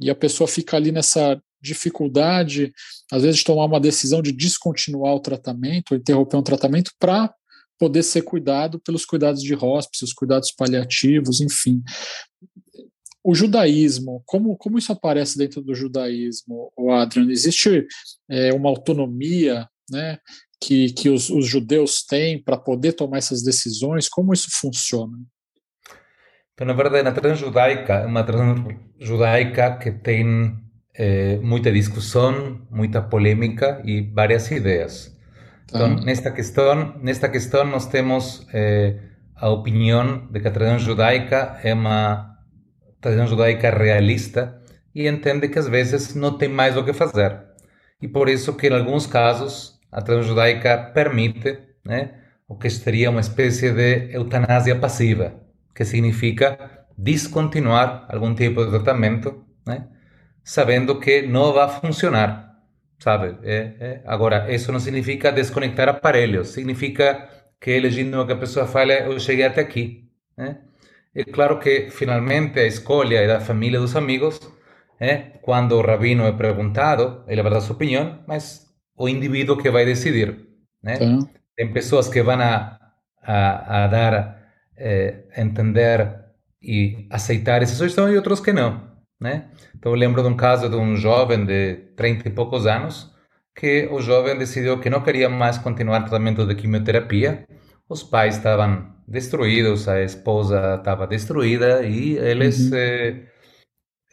[0.00, 2.72] E a pessoa fica ali nessa dificuldade,
[3.12, 7.32] às vezes, de tomar uma decisão de descontinuar o tratamento, interromper um tratamento para
[7.78, 11.82] poder ser cuidado pelos cuidados de hospice, os cuidados paliativos, enfim
[13.24, 17.30] o judaísmo, como, como isso aparece dentro do judaísmo, o Adrian?
[17.30, 17.86] Existe
[18.28, 20.18] é, uma autonomia né,
[20.60, 24.08] que, que os, os judeus têm para poder tomar essas decisões?
[24.08, 25.16] Como isso funciona?
[26.54, 30.56] Então, na verdade, na tradição judaica, é uma tradição judaica que tem
[30.94, 35.16] é, muita discussão, muita polêmica e várias ideias.
[35.64, 36.04] Então, tá.
[36.04, 38.98] nesta questão, nesta questão nós temos é,
[39.34, 42.31] a opinião de que a tradição judaica é uma
[43.02, 44.62] tradição judaica realista
[44.94, 47.38] e entende que às vezes não tem mais o que fazer.
[48.00, 52.14] E por isso que em alguns casos a tradição judaica permite né,
[52.48, 55.34] o que seria uma espécie de eutanásia passiva,
[55.74, 59.88] que significa descontinuar algum tipo de tratamento, né,
[60.44, 62.56] sabendo que não vai funcionar,
[62.98, 63.36] sabe?
[63.42, 64.02] É, é.
[64.06, 67.28] Agora, isso não significa desconectar aparelhos, significa
[67.60, 70.58] que é legítimo que a pessoa fale, eu cheguei até aqui, né?
[71.14, 74.40] É claro que finalmente a escolha é da família dos amigos,
[75.42, 79.84] quando o rabino é perguntado, ele vai dar sua opinião, mas o indivíduo que vai
[79.84, 80.46] decidir.
[80.82, 80.96] Né?
[81.56, 82.78] Tem pessoas que vão a,
[83.20, 84.38] a, a dar,
[84.76, 86.22] eh, entender
[86.62, 88.80] e aceitar essa sugestão e outros que não.
[89.20, 89.50] né?
[89.74, 93.12] Então eu lembro de um caso de um jovem de 30 e poucos anos
[93.54, 97.44] que o jovem decidiu que não queria mais continuar tratamento de quimioterapia.
[97.88, 102.76] Os pais estavam destruídos, a esposa estava destruída e eles uhum.
[102.76, 103.26] eh,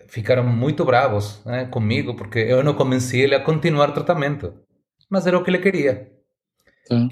[0.08, 4.54] ficaram muito bravos né, comigo porque eu não convenci ele a continuar o tratamento,
[5.10, 6.12] mas era o que ele queria.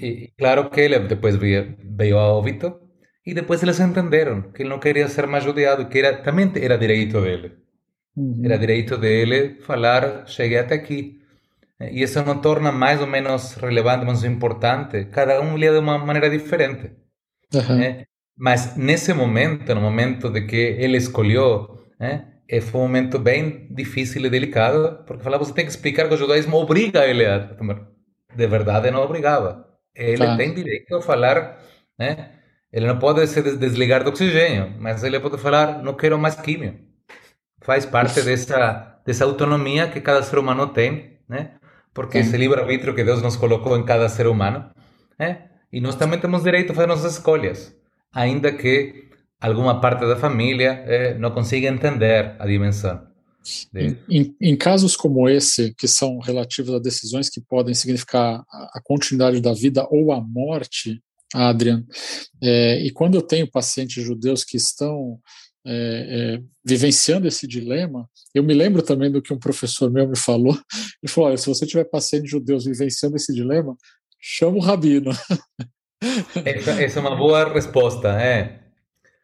[0.00, 2.80] E claro que ele depois veio, veio a óbito
[3.24, 6.76] e depois eles entenderam que ele não queria ser mais odiado, que era, também era
[6.76, 7.52] direito dele.
[8.16, 8.42] Uhum.
[8.44, 11.20] Era direito dele falar, cheguei até aqui.
[11.80, 15.04] E isso não torna mais ou menos relevante, mais importante.
[15.06, 16.90] Cada um lida de uma maneira diferente.
[17.54, 17.80] Uhum.
[17.80, 18.04] É?
[18.36, 22.60] Mas nesse momento, no momento de que ele escolheu, é?
[22.60, 26.16] foi um momento bem difícil e delicado, porque falava, você tem que explicar que o
[26.16, 27.86] judaísmo obriga ele a tomar.
[28.34, 29.66] De verdade, não obrigava.
[29.94, 30.36] Ele tá.
[30.36, 31.58] tem direito a falar,
[31.98, 32.30] né?
[32.72, 36.78] Ele não pode se desligar do oxigênio, mas ele pode falar, não quero mais químio.
[37.60, 41.52] Faz parte dessa, dessa autonomia que cada ser humano tem, né?
[41.92, 42.28] Porque Sim.
[42.28, 44.70] esse livre-arbítrio que Deus nos colocou em cada ser humano,
[45.18, 45.48] né?
[45.72, 47.74] E nós também temos direito a fazer nossas escolhas,
[48.12, 49.08] ainda que
[49.40, 53.06] alguma parte da família eh, não consiga entender a dimensão.
[53.74, 58.78] Em, em, em, casos como esse, que são relativos a decisões que podem significar a,
[58.78, 61.00] a continuidade da vida ou a morte,
[61.34, 61.84] Adrian,
[62.42, 65.18] é, e quando eu tenho pacientes judeus que estão
[65.66, 70.16] é, é, vivenciando esse dilema, eu me lembro também do que um professor meu me
[70.16, 70.54] falou.
[71.02, 73.76] Ele falou: olha, se você tiver pacientes judeus vivenciando esse dilema,
[74.18, 75.10] chama o rabino.
[76.44, 78.60] Essa, essa é uma boa resposta, é.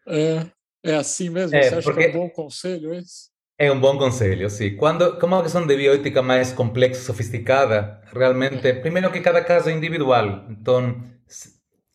[0.07, 0.46] É,
[0.85, 1.57] é assim mesmo?
[1.57, 3.33] É, você acha que é um bom conselho esse?
[3.57, 4.76] É um bom conselho, sim.
[4.76, 9.72] Quando, como a questão de bioética mais complexa, sofisticada, realmente, primeiro que cada caso é
[9.72, 11.00] individual, então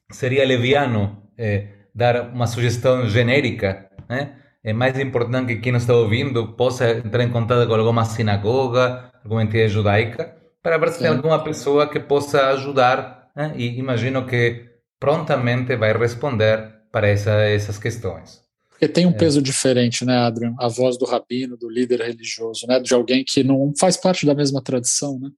[0.09, 4.37] seria leviano eh, dar uma sugestão genérica, né?
[4.63, 9.43] É mais importante que quem está ouvindo possa entrar em contato com alguma sinagoga, alguma
[9.43, 13.53] entidade judaica, para ver se tem alguma pessoa que possa ajudar, né?
[13.55, 14.67] e imagino que
[14.99, 18.41] prontamente vai responder para essa, essas questões.
[18.69, 19.17] Porque tem um é.
[19.17, 20.55] peso diferente, né, Adrian?
[20.57, 22.79] A voz do rabino, do líder religioso, né?
[22.79, 25.29] De alguém que não faz parte da mesma tradição, né?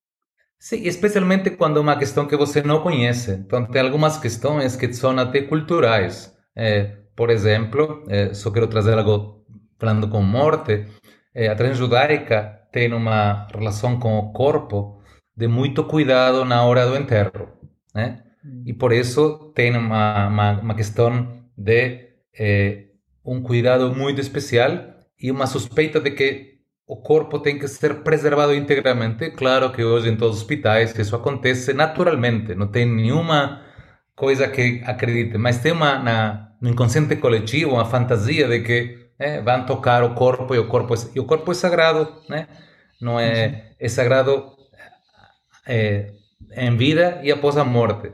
[0.60, 3.32] Sim, especialmente quando é uma questão que você não conhece.
[3.32, 6.32] Então, tem algumas questões que são até culturais.
[6.56, 9.44] É, por exemplo, é, só quero trazer algo
[9.80, 10.86] falando com morte.
[11.34, 15.01] É, a tradição judaica tem uma relação com o corpo
[15.41, 17.49] de muito cuidado na hora do enterro,
[17.95, 18.21] né?
[18.45, 18.63] Hum.
[18.67, 21.12] E por isso tem uma, uma, uma questão
[21.58, 22.84] de é,
[23.25, 24.71] um cuidado muito especial
[25.19, 26.51] e uma suspeita de que
[26.86, 29.32] o corpo tem que ser preservado integramente.
[29.32, 33.63] Claro que hoje em todos os hospitais isso acontece naturalmente, não tem nenhuma
[34.15, 39.41] coisa que acredite, mas tem uma na, no inconsciente coletivo uma fantasia de que é,
[39.41, 42.47] vão tocar o corpo e o corpo é, e o corpo é sagrado, né?
[43.01, 44.61] Não é, é sagrado
[45.67, 48.12] em vida e após a morte.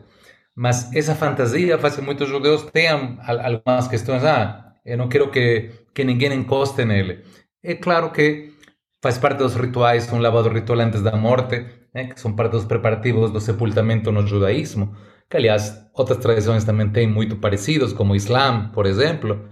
[0.56, 4.24] Mas essa fantasia faz que muitos judeus tenham algumas questões.
[4.24, 7.24] Ah, eu não quero que, que ninguém encoste nele.
[7.64, 8.54] É claro que
[9.02, 12.66] faz parte dos rituais, um lavado ritual antes da morte, né, que são parte dos
[12.66, 14.96] preparativos do sepultamento no judaísmo,
[15.30, 19.48] que aliás outras tradições também têm muito parecidos, como o Islã, por exemplo.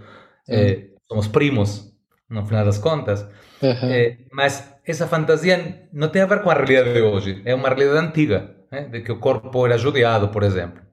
[0.48, 1.92] É, somos primos,
[2.28, 3.26] no final das contas.
[3.62, 3.90] Uhum.
[3.90, 7.68] É, mas essa fantasia não tem a ver com a realidade de hoje, é uma
[7.68, 10.86] realidade antiga, né, de que o corpo era judiado, por exemplo.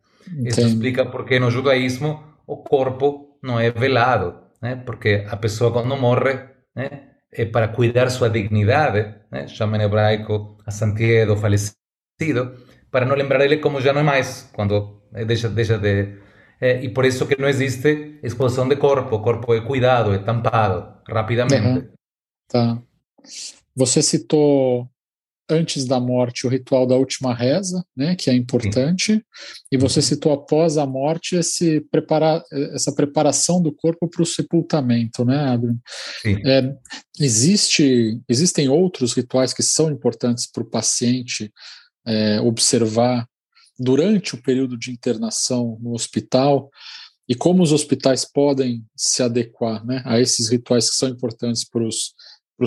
[0.45, 4.81] Isso explica porque no judaísmo o corpo não é velado, né?
[4.85, 6.39] porque a pessoa quando morre
[6.75, 9.47] né, é para cuidar sua dignidade, né?
[9.47, 12.55] chama em hebraico a santidade do falecido,
[12.89, 16.21] para não lembrar ele como já não é mais, quando deixa, deixa de...
[16.61, 20.19] É, e por isso que não existe exposição de corpo, o corpo é cuidado, é
[20.19, 21.67] tampado rapidamente.
[21.67, 21.87] Uhum.
[22.47, 22.81] Tá.
[23.75, 24.89] Você citou
[25.49, 29.21] antes da morte o ritual da última reza, né, que é importante, Sim.
[29.71, 30.05] e você uhum.
[30.05, 32.41] citou após a morte esse preparar,
[32.73, 35.81] essa preparação do corpo para o sepultamento, né, Adriano?
[36.45, 36.73] É,
[37.19, 41.51] existe, existem outros rituais que são importantes para o paciente
[42.05, 43.27] é, observar
[43.77, 46.69] durante o período de internação no hospital
[47.27, 51.83] e como os hospitais podem se adequar né, a esses rituais que são importantes para
[51.83, 52.13] os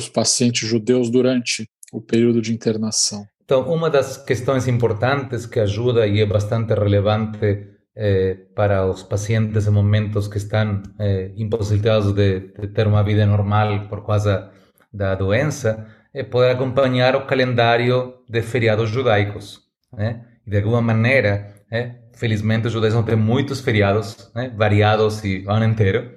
[0.08, 3.26] pacientes judeus durante o período de internação.
[3.44, 9.66] Então, uma das questões importantes que ajuda e é bastante relevante eh, para os pacientes
[9.66, 14.50] em momentos que estão eh, impossibilitados de, de, ter uma vida normal por causa
[14.92, 19.60] da doença é poder acompanhar o calendário de feriados judaicos.
[19.92, 20.24] Né?
[20.46, 25.66] De alguma maneira, é, felizmente, os judeus têm muitos feriados né, variados e o ano
[25.66, 26.10] inteiro.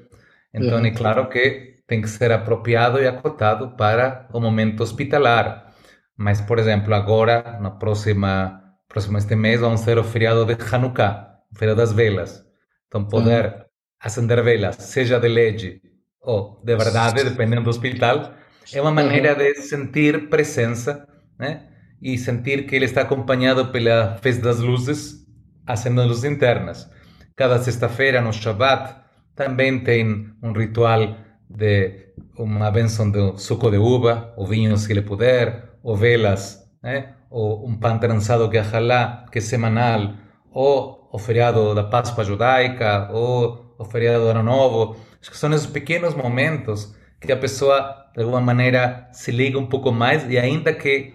[0.54, 5.74] Então, é, é claro que tem que ser apropriado e acotado para o momento hospitalar.
[6.16, 11.40] Mas, por exemplo, agora, na próxima, próximo este mês, vamos ter o feriado de Hanukkah,
[11.52, 12.46] o feriado das velas.
[12.88, 13.62] Então, poder uhum.
[14.00, 15.82] acender velas, seja de LED
[16.22, 18.34] ou de verdade, dependendo do hospital,
[18.72, 21.08] é uma maneira de sentir presença,
[21.40, 21.70] né?
[22.00, 25.26] E sentir que ele está acompanhado pela festa das luzes,
[25.66, 26.88] acendendo luzes internas.
[27.36, 28.96] Cada sexta-feira, no Shabbat,
[29.34, 31.16] também tem um ritual
[31.50, 37.16] de uma benção do suco de uva, ou vinho se ele puder, ou velas, né?
[37.30, 40.14] ou um pão trançado que é halá, que é semanal,
[40.52, 44.96] ou o feriado da Páscoa judaica, ou o feriado do Ano Novo.
[45.22, 49.66] Acho que são esses pequenos momentos que a pessoa, de alguma maneira, se liga um
[49.66, 51.14] pouco mais e ainda que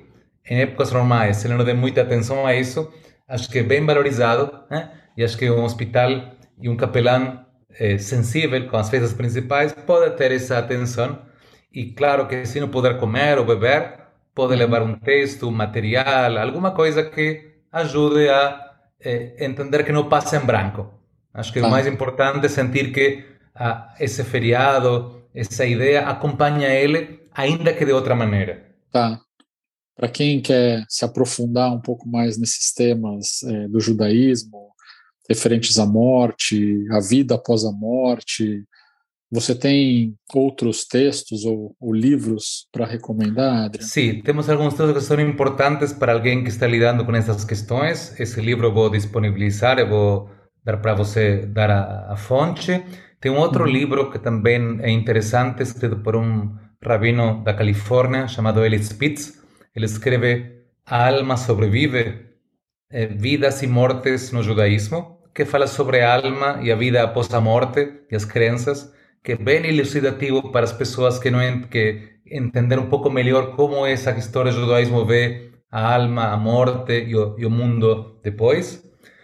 [0.49, 2.93] em épocas normais se não dê muita atenção a isso,
[3.26, 4.91] acho que é bem valorizado né?
[5.16, 6.11] e acho que um hospital
[6.61, 7.45] e um capelão
[7.79, 11.18] é, sensível com as festas principais pode ter essa atenção
[11.72, 13.99] e claro que se não puder comer ou beber,
[14.33, 20.09] pode levar um texto, um material, alguma coisa que ajude a é, entender que não
[20.09, 20.89] passa em branco.
[21.33, 21.66] Acho que ah.
[21.66, 23.25] o mais importante é sentir que
[23.57, 28.64] ah, esse feriado, essa ideia acompanha ele, ainda que de outra maneira.
[28.93, 29.20] Tá.
[29.97, 34.64] Para quem quer se aprofundar um pouco mais nesses temas é, do judaísmo,
[35.29, 38.64] referentes à morte, à vida após a morte,
[39.35, 43.89] você tem outros textos ou, ou livros para recomendar, Adriano?
[43.89, 48.18] Sim, temos alguns textos que são importantes para alguém que está lidando com essas questões.
[48.20, 50.31] Esse livro eu vou disponibilizar, eu vou
[50.64, 52.85] dar para você dar a, a fonte.
[53.20, 53.70] Tem um outro uhum.
[53.70, 59.43] livro que também é interessante, escrito por um rabino da Califórnia chamado Eli Spitz.
[59.75, 62.27] Ele escreve A Alma Sobrevive,
[62.89, 67.32] eh, Vidas e Mortes no Judaísmo, que fala sobre a alma e a vida após
[67.35, 72.14] a morte e as crenças, que é bem elucidativo para as pessoas que não que
[72.26, 77.16] entender um pouco melhor como essa história do judaísmo vê a alma, a morte e
[77.16, 78.82] o, e o mundo depois.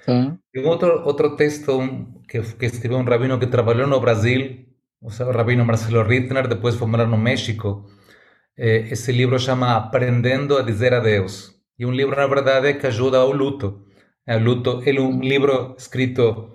[0.08, 0.36] Uhum.
[0.52, 1.78] E um outro, outro texto
[2.28, 4.66] que, que escreveu um rabino que trabalhou no Brasil,
[5.00, 7.86] o rabino Marcelo Rittner, depois foi morar no México.
[8.58, 11.54] Eh, esse livro chama Aprendendo a Dizer Adeus.
[11.78, 13.86] E um livro, na verdade, que ajuda ao luto.
[14.28, 16.50] O luto é um livro escrito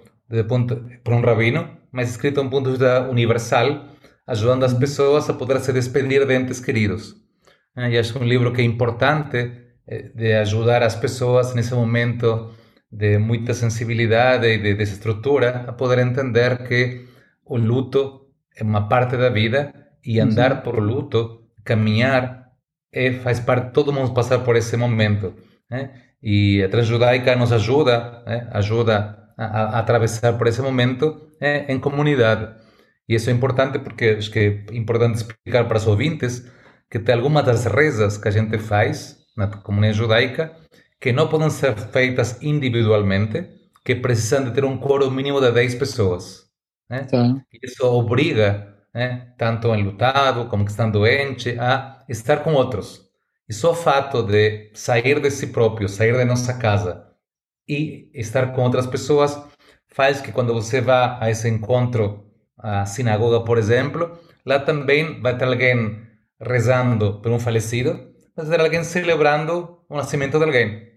[0.48, 3.86] ponto, por um rabino, mas escrito de um ponto de vista universal,
[4.28, 7.16] ajudando as pessoas a poder se despedir de entes queridos.
[7.78, 9.52] E acho um livro que é importante
[9.88, 12.54] eh, de ajudar as pessoas nesse momento
[12.92, 17.06] de muita sensibilidade e de desestrutura a poder entender que
[17.46, 22.52] o luto é uma parte da vida e andar por luto, caminhar,
[22.92, 25.34] é, faz parte, todo mundo passar por esse momento.
[25.70, 25.92] Né?
[26.26, 28.50] E a transjudaica nos ajuda, né?
[28.52, 32.52] ajuda a, a, atravessar por esse momento é, em comunidade.
[33.08, 36.44] E isso é importante porque acho que é importante explicar para os ouvintes
[36.90, 40.52] que tem algumas das rezas que a gente faz na comunidade judaica
[41.00, 43.48] que não podem ser feitas individualmente,
[43.84, 46.46] que precisam de ter um coro mínimo de 10 pessoas.
[46.90, 47.04] Né?
[47.04, 47.36] Tá.
[47.62, 53.05] Isso obriga né, tanto o lutado como que está doente a estar com outros.
[53.48, 57.06] E só o fato de sair de si próprio, sair de nossa casa
[57.68, 59.40] e estar com outras pessoas
[59.88, 62.26] faz que quando você vá a esse encontro,
[62.58, 66.02] à sinagoga, por exemplo, lá também vai ter alguém
[66.42, 70.88] rezando por um falecido, vai ter alguém celebrando o nascimento de alguém.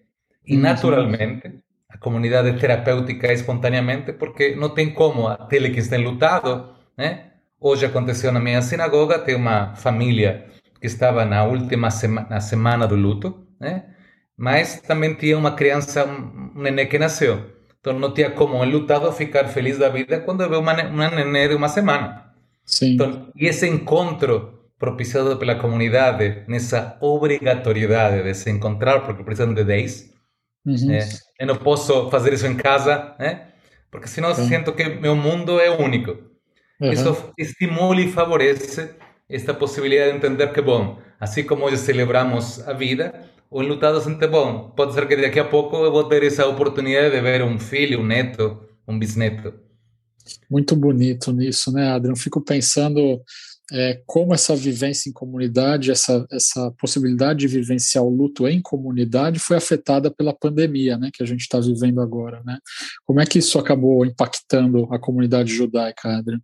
[0.46, 6.74] E naturalmente, a comunidade terapêutica é espontaneamente, porque não tem como aquele que está enlutado,
[6.96, 7.32] né?
[7.61, 10.46] Hoje aconteceu na minha sinagoga, tem uma família
[10.81, 13.85] que estava na última sema, na semana do luto, né?
[14.37, 17.51] Mas também tinha uma criança, um nenê que nasceu.
[17.81, 21.49] Então não tinha como o lutado ficar feliz da vida quando vê uma, uma nenê
[21.49, 22.33] de uma semana.
[22.64, 22.95] Sim.
[22.95, 29.64] Então, e esse encontro propiciado pela comunidade, nessa obrigatoriedade de se encontrar, porque precisam de
[29.64, 30.14] 10,
[30.64, 30.93] uhum.
[30.93, 31.09] é,
[31.41, 33.49] eu não posso fazer isso em casa, né?
[33.91, 34.49] porque senão Sim.
[34.49, 36.16] sinto que meu mundo é único.
[36.81, 36.93] Uhum.
[36.93, 38.95] Isso estimula e favorece
[39.29, 43.12] esta possibilidade de entender que, bom, assim como hoje celebramos a vida,
[43.51, 47.14] o enlutado sente, bom, pode ser que daqui a pouco eu vou ter essa oportunidade
[47.14, 49.53] de ver um filho, um neto, um bisneto.
[50.51, 52.16] Muito bonito nisso, né, Adriano?
[52.16, 53.22] Fico pensando
[53.72, 59.39] é, como essa vivência em comunidade, essa, essa possibilidade de vivenciar o luto em comunidade
[59.39, 62.59] foi afetada pela pandemia, né, que a gente está vivendo agora, né?
[63.05, 66.43] Como é que isso acabou impactando a comunidade judaica, Adriano?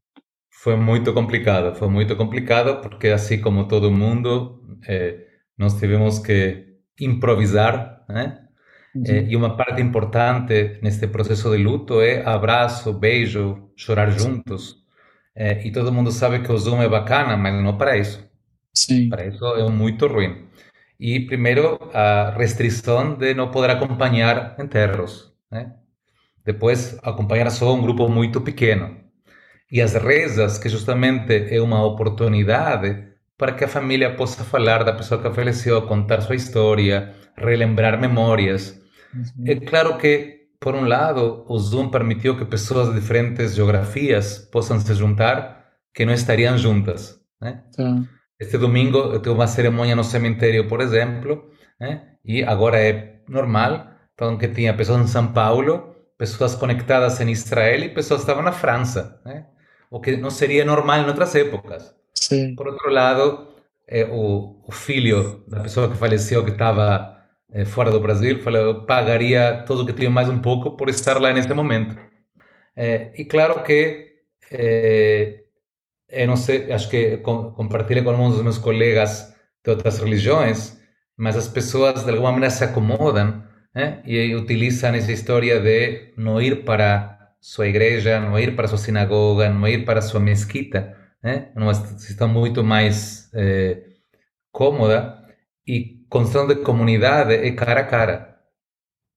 [0.65, 5.27] Foi muito complicado, foi muito complicado porque assim como todo mundo, é,
[5.59, 8.49] nós tivemos que improvisar, né?
[9.07, 14.77] É, e uma parte importante neste processo de luto é abraço, beijo, chorar juntos.
[15.35, 18.27] É, e todo mundo sabe que o Zoom é bacana, mas não para isso.
[18.73, 19.11] Sim.
[19.11, 20.47] Para isso é muito ruim.
[20.99, 25.31] E primeiro, a restrição de não poder acompanhar enterros.
[25.51, 25.75] Né?
[26.43, 29.04] Depois, acompanhar só um grupo muito pequeno.
[29.75, 34.93] E as rezas, que justamente é uma oportunidade para que a família possa falar da
[34.93, 38.81] pessoa que faleceu, contar sua história, relembrar memórias.
[39.13, 39.45] Uhum.
[39.49, 44.81] É claro que por um lado, o Zoom permitiu que pessoas de diferentes geografias possam
[44.81, 45.63] se juntar
[45.93, 47.21] que não estariam juntas.
[47.39, 47.63] Né?
[47.77, 48.03] Tá.
[48.41, 52.15] Este domingo eu tive uma cerimônia no cemitério, por exemplo, né?
[52.25, 57.83] e agora é normal, então que tinha pessoas em São Paulo, pessoas conectadas em Israel
[57.83, 59.47] e pessoas que estavam na França, né?
[59.95, 61.95] O que não seria normal em outras épocas.
[62.13, 62.57] Sim.
[62.57, 63.47] Por outro lado,
[63.87, 67.17] é, o, o filho da pessoa que faleceu, que estava
[67.53, 70.89] eh, fora do Brasil, falei, eu pagaria tudo o que tinha mais um pouco por
[70.89, 71.97] estar lá nesse momento.
[72.77, 74.17] Eh, e claro que,
[74.51, 75.45] eh,
[76.09, 79.33] eu não sei, acho que compartilhei com alguns dos meus colegas
[79.65, 80.77] de outras religiões,
[81.17, 84.03] mas as pessoas de alguma maneira se acomodam né?
[84.05, 89.51] e utilizam essa história de não ir para sua igreja, não ir para sua sinagoga,
[89.51, 91.53] não ir para sua mesquita, né?
[91.55, 93.83] numa situação muito mais eh,
[94.51, 95.23] cômoda
[95.67, 98.39] e construção de comunidade é cara a cara,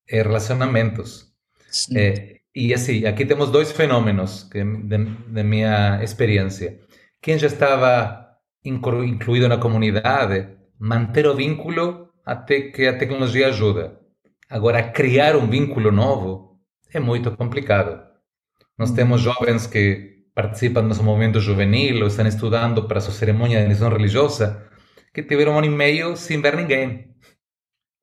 [0.09, 1.31] é relacionamentos.
[1.95, 6.81] É, e assim, aqui temos dois fenômenos que, de, de minha experiência.
[7.21, 8.27] Quem já estava
[8.65, 13.97] incluído na comunidade, manter o vínculo até que a tecnologia ajuda.
[14.49, 16.59] Agora, criar um vínculo novo
[16.93, 18.06] é muito complicado.
[18.77, 23.57] Nós temos jovens que participam do nosso movimento juvenil ou estão estudando para sua cerimônia
[23.59, 24.67] de iniciação religiosa
[25.11, 27.07] que tiveram um ano e meio sem ver ninguém.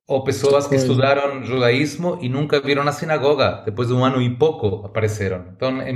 [0.08, 4.36] Ou pessoas que estudaram judaísmo e nunca viram na sinagoga, depois de um ano e
[4.36, 5.46] pouco apareceram.
[5.54, 5.94] Então, é,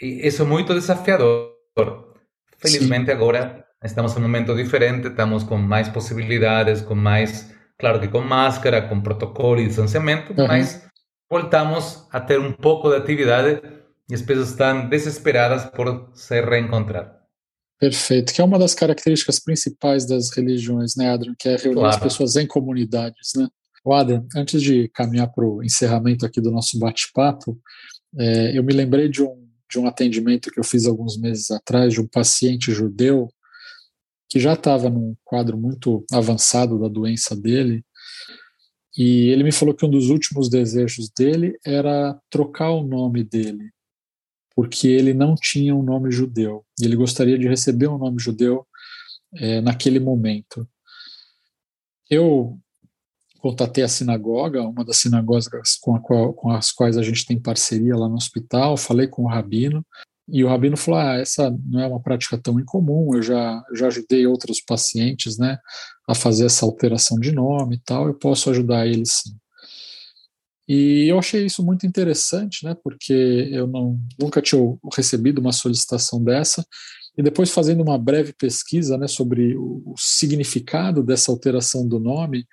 [0.00, 1.52] isso é muito desafiador.
[2.58, 3.12] Felizmente, Sim.
[3.12, 8.22] agora estamos em um momento diferente, estamos com mais possibilidades, com mais, claro que com
[8.22, 10.48] máscara, com protocolo e distanciamento, uhum.
[10.48, 10.82] mas
[11.30, 13.60] voltamos a ter um pouco de atividade
[14.12, 17.18] e as pessoas estão desesperadas por se reencontrar.
[17.80, 21.34] Perfeito, que é uma das características principais das religiões, né, Adrian?
[21.38, 21.96] Que é reunir claro.
[21.96, 23.48] as pessoas em comunidades, né?
[23.82, 27.58] O Adrian, antes de caminhar para o encerramento aqui do nosso bate-papo,
[28.18, 31.94] é, eu me lembrei de um, de um atendimento que eu fiz alguns meses atrás
[31.94, 33.30] de um paciente judeu
[34.28, 37.82] que já estava num quadro muito avançado da doença dele,
[38.96, 43.72] e ele me falou que um dos últimos desejos dele era trocar o nome dele
[44.54, 46.64] porque ele não tinha um nome judeu.
[46.80, 48.66] E ele gostaria de receber um nome judeu
[49.34, 50.66] é, naquele momento.
[52.10, 52.58] Eu
[53.38, 55.48] contatei a sinagoga, uma das sinagogas
[55.80, 59.28] com, qual, com, as quais a gente tem parceria lá no hospital, falei com o
[59.28, 59.84] rabino,
[60.28, 63.88] e o rabino falou: ah, essa não é uma prática tão incomum, eu já, já
[63.88, 65.58] ajudei outros pacientes né,
[66.08, 69.41] a fazer essa alteração de nome e tal, eu posso ajudar eles sim.
[70.74, 73.12] E eu achei isso muito interessante, né, porque
[73.52, 74.58] eu não, nunca tinha
[74.96, 76.66] recebido uma solicitação dessa,
[77.14, 82.46] e depois fazendo uma breve pesquisa né, sobre o, o significado dessa alteração do nome,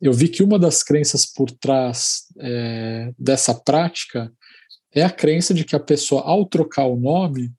[0.00, 4.32] eu vi que uma das crenças por trás é, dessa prática
[4.92, 7.52] é a crença de que a pessoa, ao trocar o nome,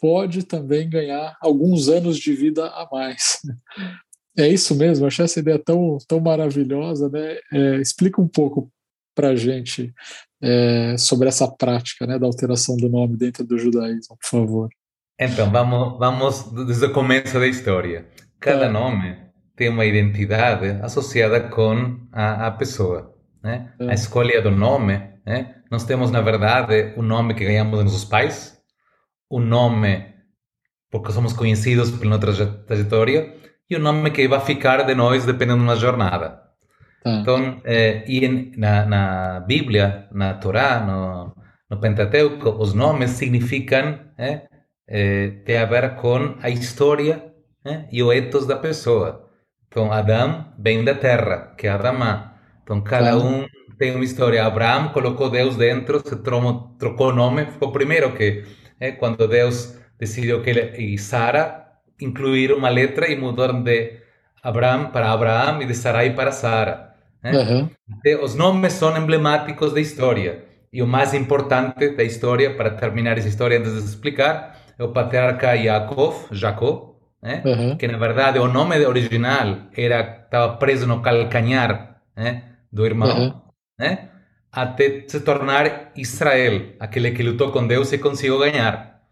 [0.00, 3.38] pode também ganhar alguns anos de vida a mais.
[4.34, 7.36] É isso mesmo, achei essa ideia tão, tão maravilhosa, né?
[7.52, 8.72] É, explica um pouco
[9.14, 9.92] para a gente
[10.40, 14.68] é, sobre essa prática né, da alteração do nome dentro do judaísmo, por favor.
[15.18, 18.06] Então, vamos, vamos desde o começo da história.
[18.40, 18.68] Cada é.
[18.68, 19.16] nome
[19.54, 23.14] tem uma identidade associada com a, a pessoa.
[23.42, 23.72] Né?
[23.78, 23.90] É.
[23.90, 25.56] A escolha do nome, né?
[25.70, 28.58] nós temos, na verdade, o nome que ganhamos dos nossos pais,
[29.30, 30.12] o nome
[30.92, 33.34] porque somos conhecidos pela nossa trajetória,
[33.68, 36.41] e o nome que vai ficar de nós dependendo da jornada.
[37.02, 37.10] Tá.
[37.10, 41.34] Então, eh, e na, na Bíblia, na Torá, no,
[41.70, 44.48] no Pentateuco, os nomes significam, eh,
[45.44, 47.32] tem a ver com a história
[47.64, 49.28] eh, e o ethos da pessoa.
[49.68, 52.36] Então, Adão vem da terra, que é Adamá.
[52.62, 53.46] Então, cada um
[53.78, 54.44] tem uma história.
[54.44, 58.44] Abraão colocou Deus dentro, se trocou, trocou o nome, foi o primeiro que,
[58.80, 61.66] eh, quando Deus decidiu que ele e Sara
[62.00, 64.00] incluíram uma letra e mudaram de
[64.42, 66.91] Abraão para Abraão e de Sarai para Sara.
[67.22, 67.32] Né?
[67.32, 67.70] Uhum.
[68.22, 70.44] Os nomes são emblemáticos da história.
[70.72, 74.88] E o mais importante da história, para terminar essa história antes de explicar, é o
[74.88, 77.42] patriarca Yaakov, Jacó, né?
[77.44, 77.76] uhum.
[77.76, 82.42] que na verdade o nome original era estava preso no calcanhar né?
[82.72, 83.40] do irmão, uhum.
[83.78, 84.08] né?
[84.50, 89.02] até se tornar Israel, aquele que lutou com Deus e conseguiu ganhar.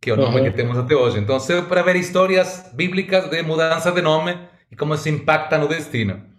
[0.00, 0.44] que é o nome uhum.
[0.44, 1.18] que temos até hoje.
[1.18, 1.38] Então,
[1.68, 4.38] para ver histórias bíblicas de mudança de nome
[4.70, 6.31] e como se impacta no destino.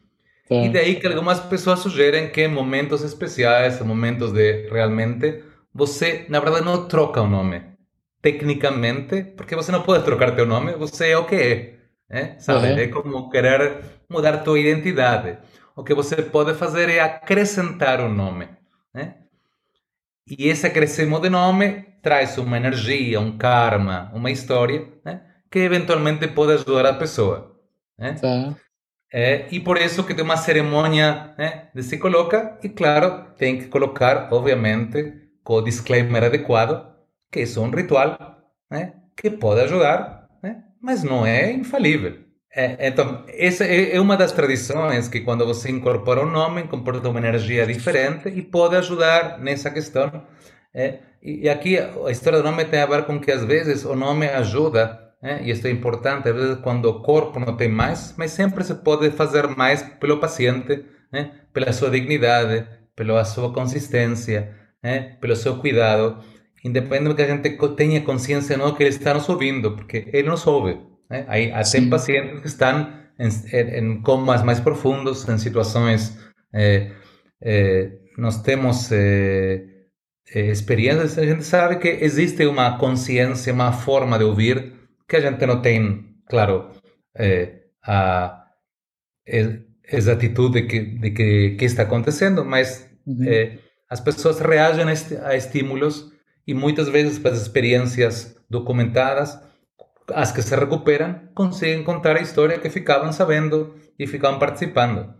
[0.50, 6.66] E daí que algumas pessoas sugerem que momentos especiais, momentos de realmente, você, na verdade,
[6.66, 7.62] não troca o nome.
[8.22, 11.76] Tecnicamente, porque você não pode trocar teu nome, você é o que é.
[12.10, 12.40] é?
[12.40, 12.68] Sabe?
[12.68, 12.78] Uhum.
[12.78, 13.80] É como querer
[14.10, 15.38] mudar tua identidade.
[15.76, 18.48] O que você pode fazer é acrescentar um nome.
[18.94, 19.16] Né?
[20.28, 25.22] E esse acréscimo de nome traz uma energia, um karma, uma história né?
[25.50, 27.60] que eventualmente pode ajudar a pessoa.
[27.98, 28.14] Né?
[28.14, 28.56] Tá.
[29.16, 33.60] É, e por isso que tem uma cerimônia né, de se coloca, e claro, tem
[33.60, 36.92] que colocar, obviamente, com o disclaimer adequado,
[37.32, 38.18] que isso é um ritual
[38.72, 42.24] né, que pode ajudar, né, mas não é infalível.
[42.56, 47.20] É, então, essa é uma das tradições que quando você incorpora um nome, comporta uma
[47.20, 50.24] energia diferente e pode ajudar nessa questão.
[50.74, 53.96] É, e aqui a história do nome tem a ver com que às vezes o
[53.96, 55.42] nome ajuda né?
[55.42, 58.76] E isso é importante, às vezes quando o corpo não tem mais, mas sempre se
[58.76, 61.32] pode fazer mais pelo paciente, né?
[61.54, 64.54] pela sua dignidade, pela sua consistência,
[64.84, 65.16] né?
[65.22, 66.22] pelo seu cuidado,
[66.66, 70.28] independente que a gente tenha consciência ou não que ele está nos ouvindo, porque ele
[70.28, 70.78] nos ouve.
[71.10, 71.24] Né?
[71.30, 73.30] Aí, tem pacientes que estão em,
[73.78, 76.18] em, comas mais profundos, em situações...
[76.54, 76.92] Eh,
[77.42, 79.64] eh, nós temos eh,
[80.36, 84.73] experiências, a gente sabe que existe uma consciência, uma forma de ouvir
[85.14, 86.72] que a gente não tem, claro,
[87.16, 88.48] é, a
[89.88, 93.24] exatitude de que, de que, que está acontecendo, mas uhum.
[93.28, 94.86] é, as pessoas reagem
[95.24, 96.12] a, estímulos
[96.48, 99.40] e muitas vezes as experiências documentadas,
[100.16, 105.14] as que se recuperam, conseguem contar a história que ficavam sabendo e ficavam participando.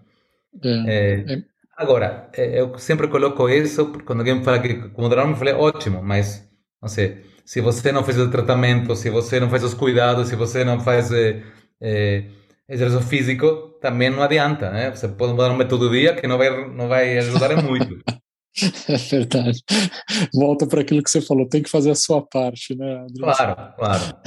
[0.64, 1.44] É, é,
[1.78, 6.50] agora, eu sempre coloco isso, quando alguém fala que como eu falei, ótimo, mas,
[6.82, 10.36] não sei, se você não fez o tratamento, se você não faz os cuidados, se
[10.36, 11.42] você não faz é,
[11.82, 12.26] é,
[12.68, 14.90] exercício físico, também não adianta, né?
[14.92, 18.00] Você pode mudar um todo dia que não vai, não vai ajudar muito.
[18.88, 19.64] É verdade.
[20.32, 23.00] Volta para aquilo que você falou, tem que fazer a sua parte, né?
[23.00, 23.34] Adriano?
[23.36, 24.18] Claro, claro.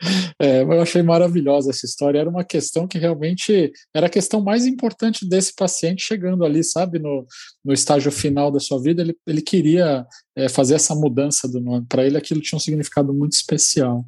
[0.40, 2.20] É, eu achei maravilhosa essa história.
[2.20, 7.00] Era uma questão que realmente era a questão mais importante desse paciente chegando ali, sabe,
[7.00, 7.26] no,
[7.64, 9.02] no estágio final da sua vida.
[9.02, 11.86] Ele, ele queria é, fazer essa mudança do nome.
[11.88, 14.04] Para ele, aquilo tinha um significado muito especial.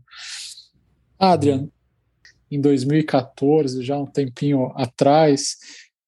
[1.18, 1.68] Adrian,
[2.50, 5.56] em 2014, já um tempinho atrás,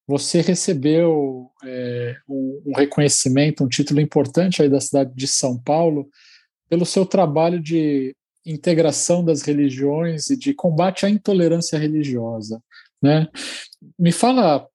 [0.07, 6.09] você recebeu é, um, um reconhecimento, um título importante aí da cidade de São Paulo,
[6.69, 8.15] pelo seu trabalho de
[8.45, 12.61] integração das religiões e de combate à intolerância religiosa.
[13.01, 13.27] Né?
[13.97, 14.67] Me fala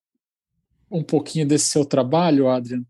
[0.90, 2.82] um pouquinho desse seu trabalho, Adrian,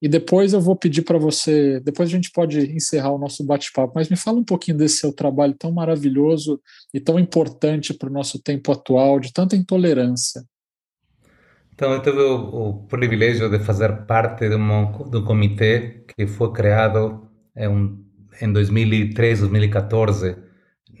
[0.00, 3.94] e depois eu vou pedir para você, depois a gente pode encerrar o nosso bate-papo,
[3.96, 6.60] mas me fala um pouquinho desse seu trabalho tão maravilhoso
[6.94, 10.44] e tão importante para o nosso tempo atual, de tanta intolerância.
[11.74, 16.52] Então, eu tive o, o privilégio de fazer parte de de um comitê que foi
[16.52, 18.04] criado é um
[18.40, 20.36] em 2013, 2014,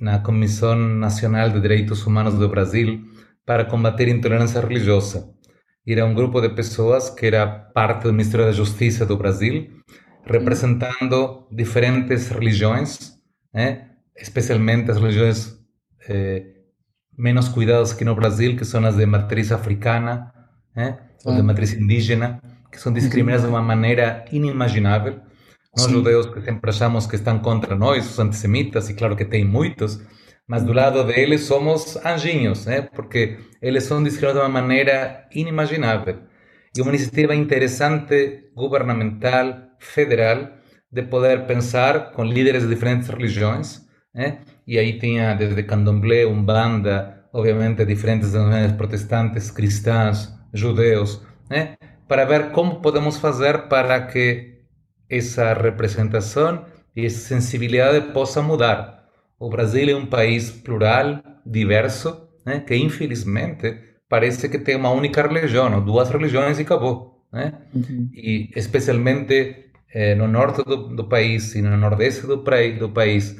[0.00, 3.00] na Comissão Nacional de Direitos Humanos do Brasil
[3.44, 5.30] para combater a intolerância religiosa.
[5.86, 9.68] Era um grupo de pessoas que era parte do Ministério da Justiça do Brasil,
[10.24, 13.14] representando diferentes religiões,
[13.52, 13.88] né?
[14.14, 15.56] especialmente as religiões
[16.08, 16.44] eh,
[17.16, 20.30] menos cuidadas aqui no Brasil, que são as de matriz africana
[20.76, 20.98] né?
[21.24, 25.20] ou de matriz indígena, que são discriminadas de uma maneira inimaginável
[25.78, 29.44] nós judeus que sempre achamos que estão contra nós, os antissemitas, e claro que tem
[29.44, 30.00] muitos,
[30.46, 32.82] mas do lado deles somos anjinhos, né?
[32.82, 36.18] porque eles são discriminados de uma maneira inimaginável.
[36.76, 40.48] E uma iniciativa interessante, governamental, federal,
[40.90, 43.82] de poder pensar com líderes de diferentes religiões,
[44.14, 44.38] né?
[44.66, 51.76] e aí tinha desde candomblé, umbanda, obviamente diferentes denominações protestantes, cristãs, judeus, né?
[52.08, 54.57] para ver como podemos fazer para que
[55.08, 59.06] essa representação e essa sensibilidade possa mudar.
[59.38, 63.78] O Brasil é um país plural, diverso, né, que infelizmente
[64.08, 67.24] parece que tem uma única religião, ou duas religiões e acabou.
[67.32, 67.54] Né?
[67.74, 68.10] Uhum.
[68.12, 73.36] E especialmente eh, no norte do, do, país e no nordeste do, do país,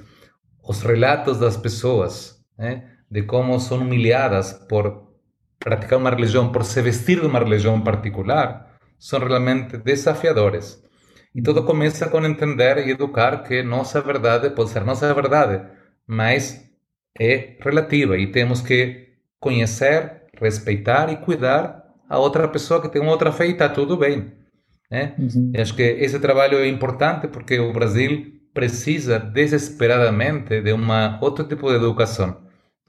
[0.62, 5.08] os relatos das pessoas né, de como são humilhadas por
[5.58, 10.82] praticar uma religião, por se vestir de uma religião particular, são realmente desafiadores.
[11.34, 15.66] E tudo começa com entender e educar que nossa verdade pode ser nossa verdade,
[16.06, 16.64] mas
[17.18, 19.08] é relativa e temos que
[19.40, 23.96] conhecer, respeitar e cuidar a outra pessoa que tem uma outra fé e está tudo
[23.96, 24.32] bem.
[24.90, 25.14] Né?
[25.18, 25.52] Uhum.
[25.58, 31.68] Acho que esse trabalho é importante porque o Brasil precisa desesperadamente de uma outro tipo
[31.68, 32.38] de educação,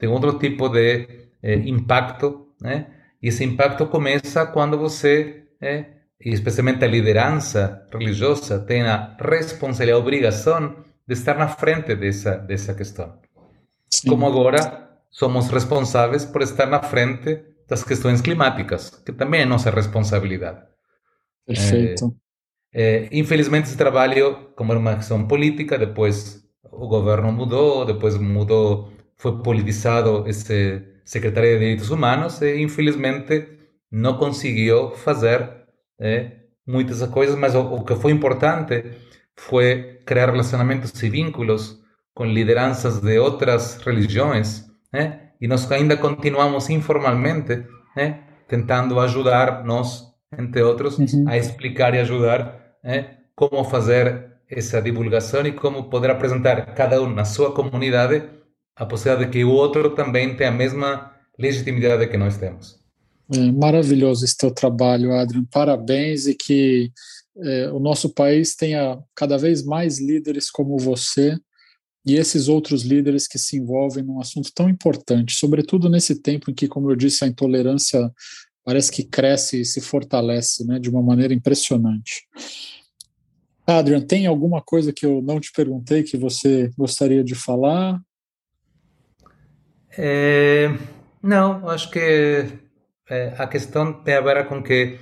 [0.00, 1.06] de outro tipo de
[1.42, 2.86] eh, impacto, né?
[3.22, 5.84] E esse impacto começa quando você, eh,
[6.20, 12.36] e especialmente a liderança religiosa, tem a responsabilidade, a obrigação de estar na frente dessa
[12.36, 13.18] dessa questão.
[13.88, 14.08] Sim.
[14.08, 19.70] Como agora somos responsáveis por estar na frente das questões climáticas, que também é nossa
[19.70, 20.60] responsabilidade.
[21.46, 22.14] Perfeito.
[22.72, 28.92] É, infelizmente, esse trabalho, como era uma questão política, depois o governo mudou, depois mudou,
[29.16, 33.48] foi politizado esse secretário de Direitos Humanos e, infelizmente,
[33.90, 35.59] não conseguiu fazer
[36.00, 36.32] é,
[36.66, 38.84] muitas coisas, mas o, o que foi importante
[39.36, 41.78] foi criar relacionamentos e vínculos
[42.14, 45.30] com lideranças de outras religiões, né?
[45.40, 47.64] e nós ainda continuamos informalmente
[47.96, 48.20] né?
[48.48, 50.04] tentando ajudar nós,
[50.36, 51.24] entre outros, uhum.
[51.28, 53.18] a explicar e ajudar né?
[53.34, 58.28] como fazer essa divulgação e como poder apresentar cada um na sua comunidade
[58.76, 62.79] a possibilidade de que o outro também tenha a mesma legitimidade que nós temos.
[63.32, 65.44] É maravilhoso esse teu trabalho, Adrian.
[65.44, 66.90] Parabéns e que
[67.38, 71.38] é, o nosso país tenha cada vez mais líderes como você
[72.04, 76.54] e esses outros líderes que se envolvem num assunto tão importante, sobretudo nesse tempo em
[76.54, 78.10] que, como eu disse, a intolerância
[78.64, 82.26] parece que cresce e se fortalece né, de uma maneira impressionante.
[83.66, 88.00] Adrian, tem alguma coisa que eu não te perguntei que você gostaria de falar?
[89.96, 90.68] É,
[91.22, 92.46] não, acho que
[93.10, 94.98] é, a questão tem a ver com que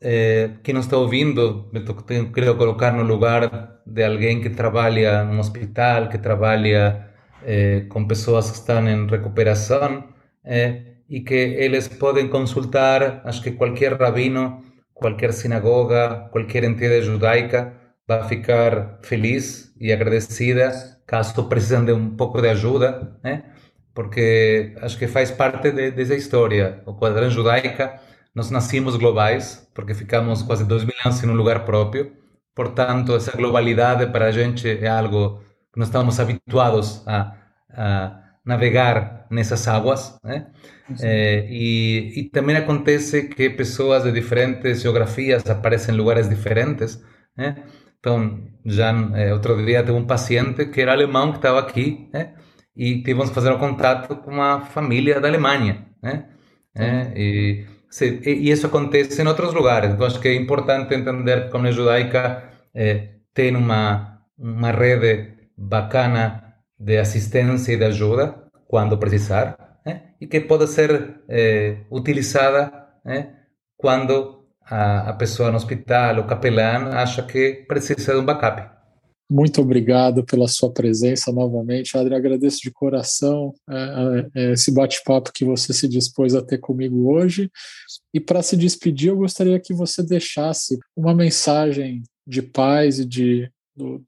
[0.00, 5.38] é, quem não está ouvindo, eu quero colocar no lugar de alguém que trabalha no
[5.38, 7.08] hospital, que trabalha
[7.44, 10.04] é, com pessoas que estão em recuperação
[11.08, 14.62] e que eles podem consultar, acho que qualquer rabino,
[14.94, 17.72] qualquer sinagoga, qualquer entidade judaica
[18.06, 20.72] vai ficar feliz e agradecida
[21.06, 23.44] caso precisem de um pouco de ajuda, né?
[23.96, 26.82] Porque acho que faz parte de, dessa história.
[26.84, 27.98] O quadrante judaica,
[28.34, 32.12] nós nascimos globais, porque ficamos quase dois mil anos em um lugar próprio.
[32.54, 35.40] Portanto, essa globalidade para a gente é algo
[35.72, 37.36] que nós estamos habituados a,
[37.70, 40.18] a navegar nessas águas.
[40.22, 40.46] Né?
[41.00, 47.02] É, e, e, também acontece que pessoas de diferentes geografias aparecem em lugares diferentes.
[47.34, 47.64] Né?
[47.98, 52.34] Então, já é, outro dia teve um paciente que era alemão que estava aqui, né?
[52.76, 56.26] E tivemos que fazer um contato com uma família da Alemanha, né?
[56.74, 59.90] É, e, se, e, isso acontece em outros lugares.
[59.90, 65.34] Então acho que é importante entender que a comunidade judaica é, tem uma uma rede
[65.56, 68.34] bacana de assistência e de ajuda
[68.68, 70.14] quando precisar, né?
[70.20, 72.70] e que pode ser é, utilizada
[73.04, 73.34] né?
[73.76, 78.75] quando a, a pessoa no hospital, o capelão, acha que precisa de um backup.
[79.28, 82.14] Muito obrigado pela sua presença novamente, Adri.
[82.14, 87.50] Agradeço de coração é, é, esse bate-papo que você se dispôs a ter comigo hoje.
[88.14, 93.50] E para se despedir, eu gostaria que você deixasse uma mensagem de paz e de,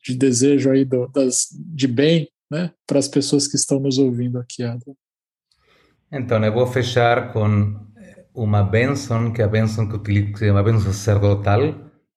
[0.05, 4.39] de desejo aí do, das, de bem né, para as pessoas que estão nos ouvindo
[4.39, 4.95] aqui, Adri.
[6.13, 7.77] Então, eu vou fechar com
[8.33, 11.61] uma bênção, que é a bênção que utilizo, é uma bênção sacerdotal,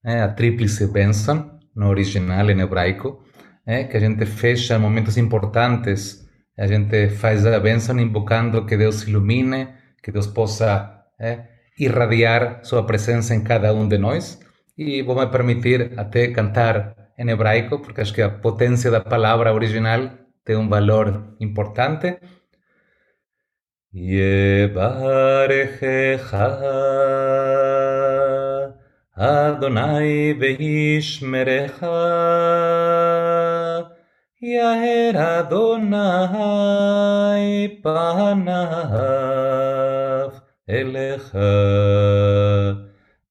[0.06, 3.24] é a tríplice bênção no original, em hebraico,
[3.66, 9.04] é, que a gente fecha momentos importantes, a gente faz a bênção invocando que Deus
[9.04, 9.70] ilumine,
[10.04, 11.46] que Deus possa é,
[11.80, 14.40] irradiar sua presença em cada um de nós.
[14.78, 19.54] E vou me permitir até cantar em hebraico, porque acho que a potência da palavra
[19.54, 20.10] original
[20.44, 22.18] tem um valor importante.
[23.94, 24.92] Yebarechecha
[29.24, 31.84] אדוני וישמרך,
[34.42, 35.98] יאר אדוני
[37.84, 38.70] פניו
[40.70, 41.36] אליך,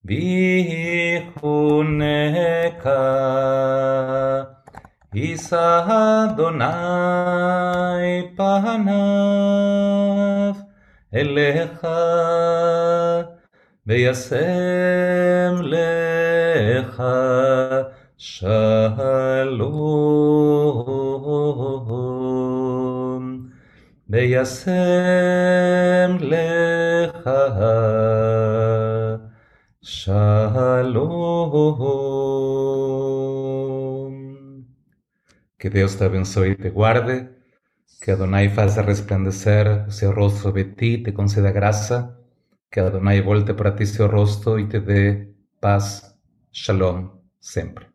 [0.05, 1.41] ויחונך,
[5.15, 5.81] יישא
[6.31, 6.77] אדוני
[8.37, 8.95] פניו
[11.15, 11.87] אליך,
[13.90, 17.04] וישם לך
[18.18, 19.76] שלום.
[24.10, 27.30] וישם לך
[29.86, 31.06] Shalom.
[35.60, 37.30] Que Deus te abençoe e te guarde,
[38.02, 42.18] que Adonai faça resplandecer o seu rosto sobre ti, te conceda graça
[42.71, 45.87] que Adonai volte para ti seu rosto e te dê paz,
[46.53, 47.11] shalom,
[47.41, 47.90] sempre.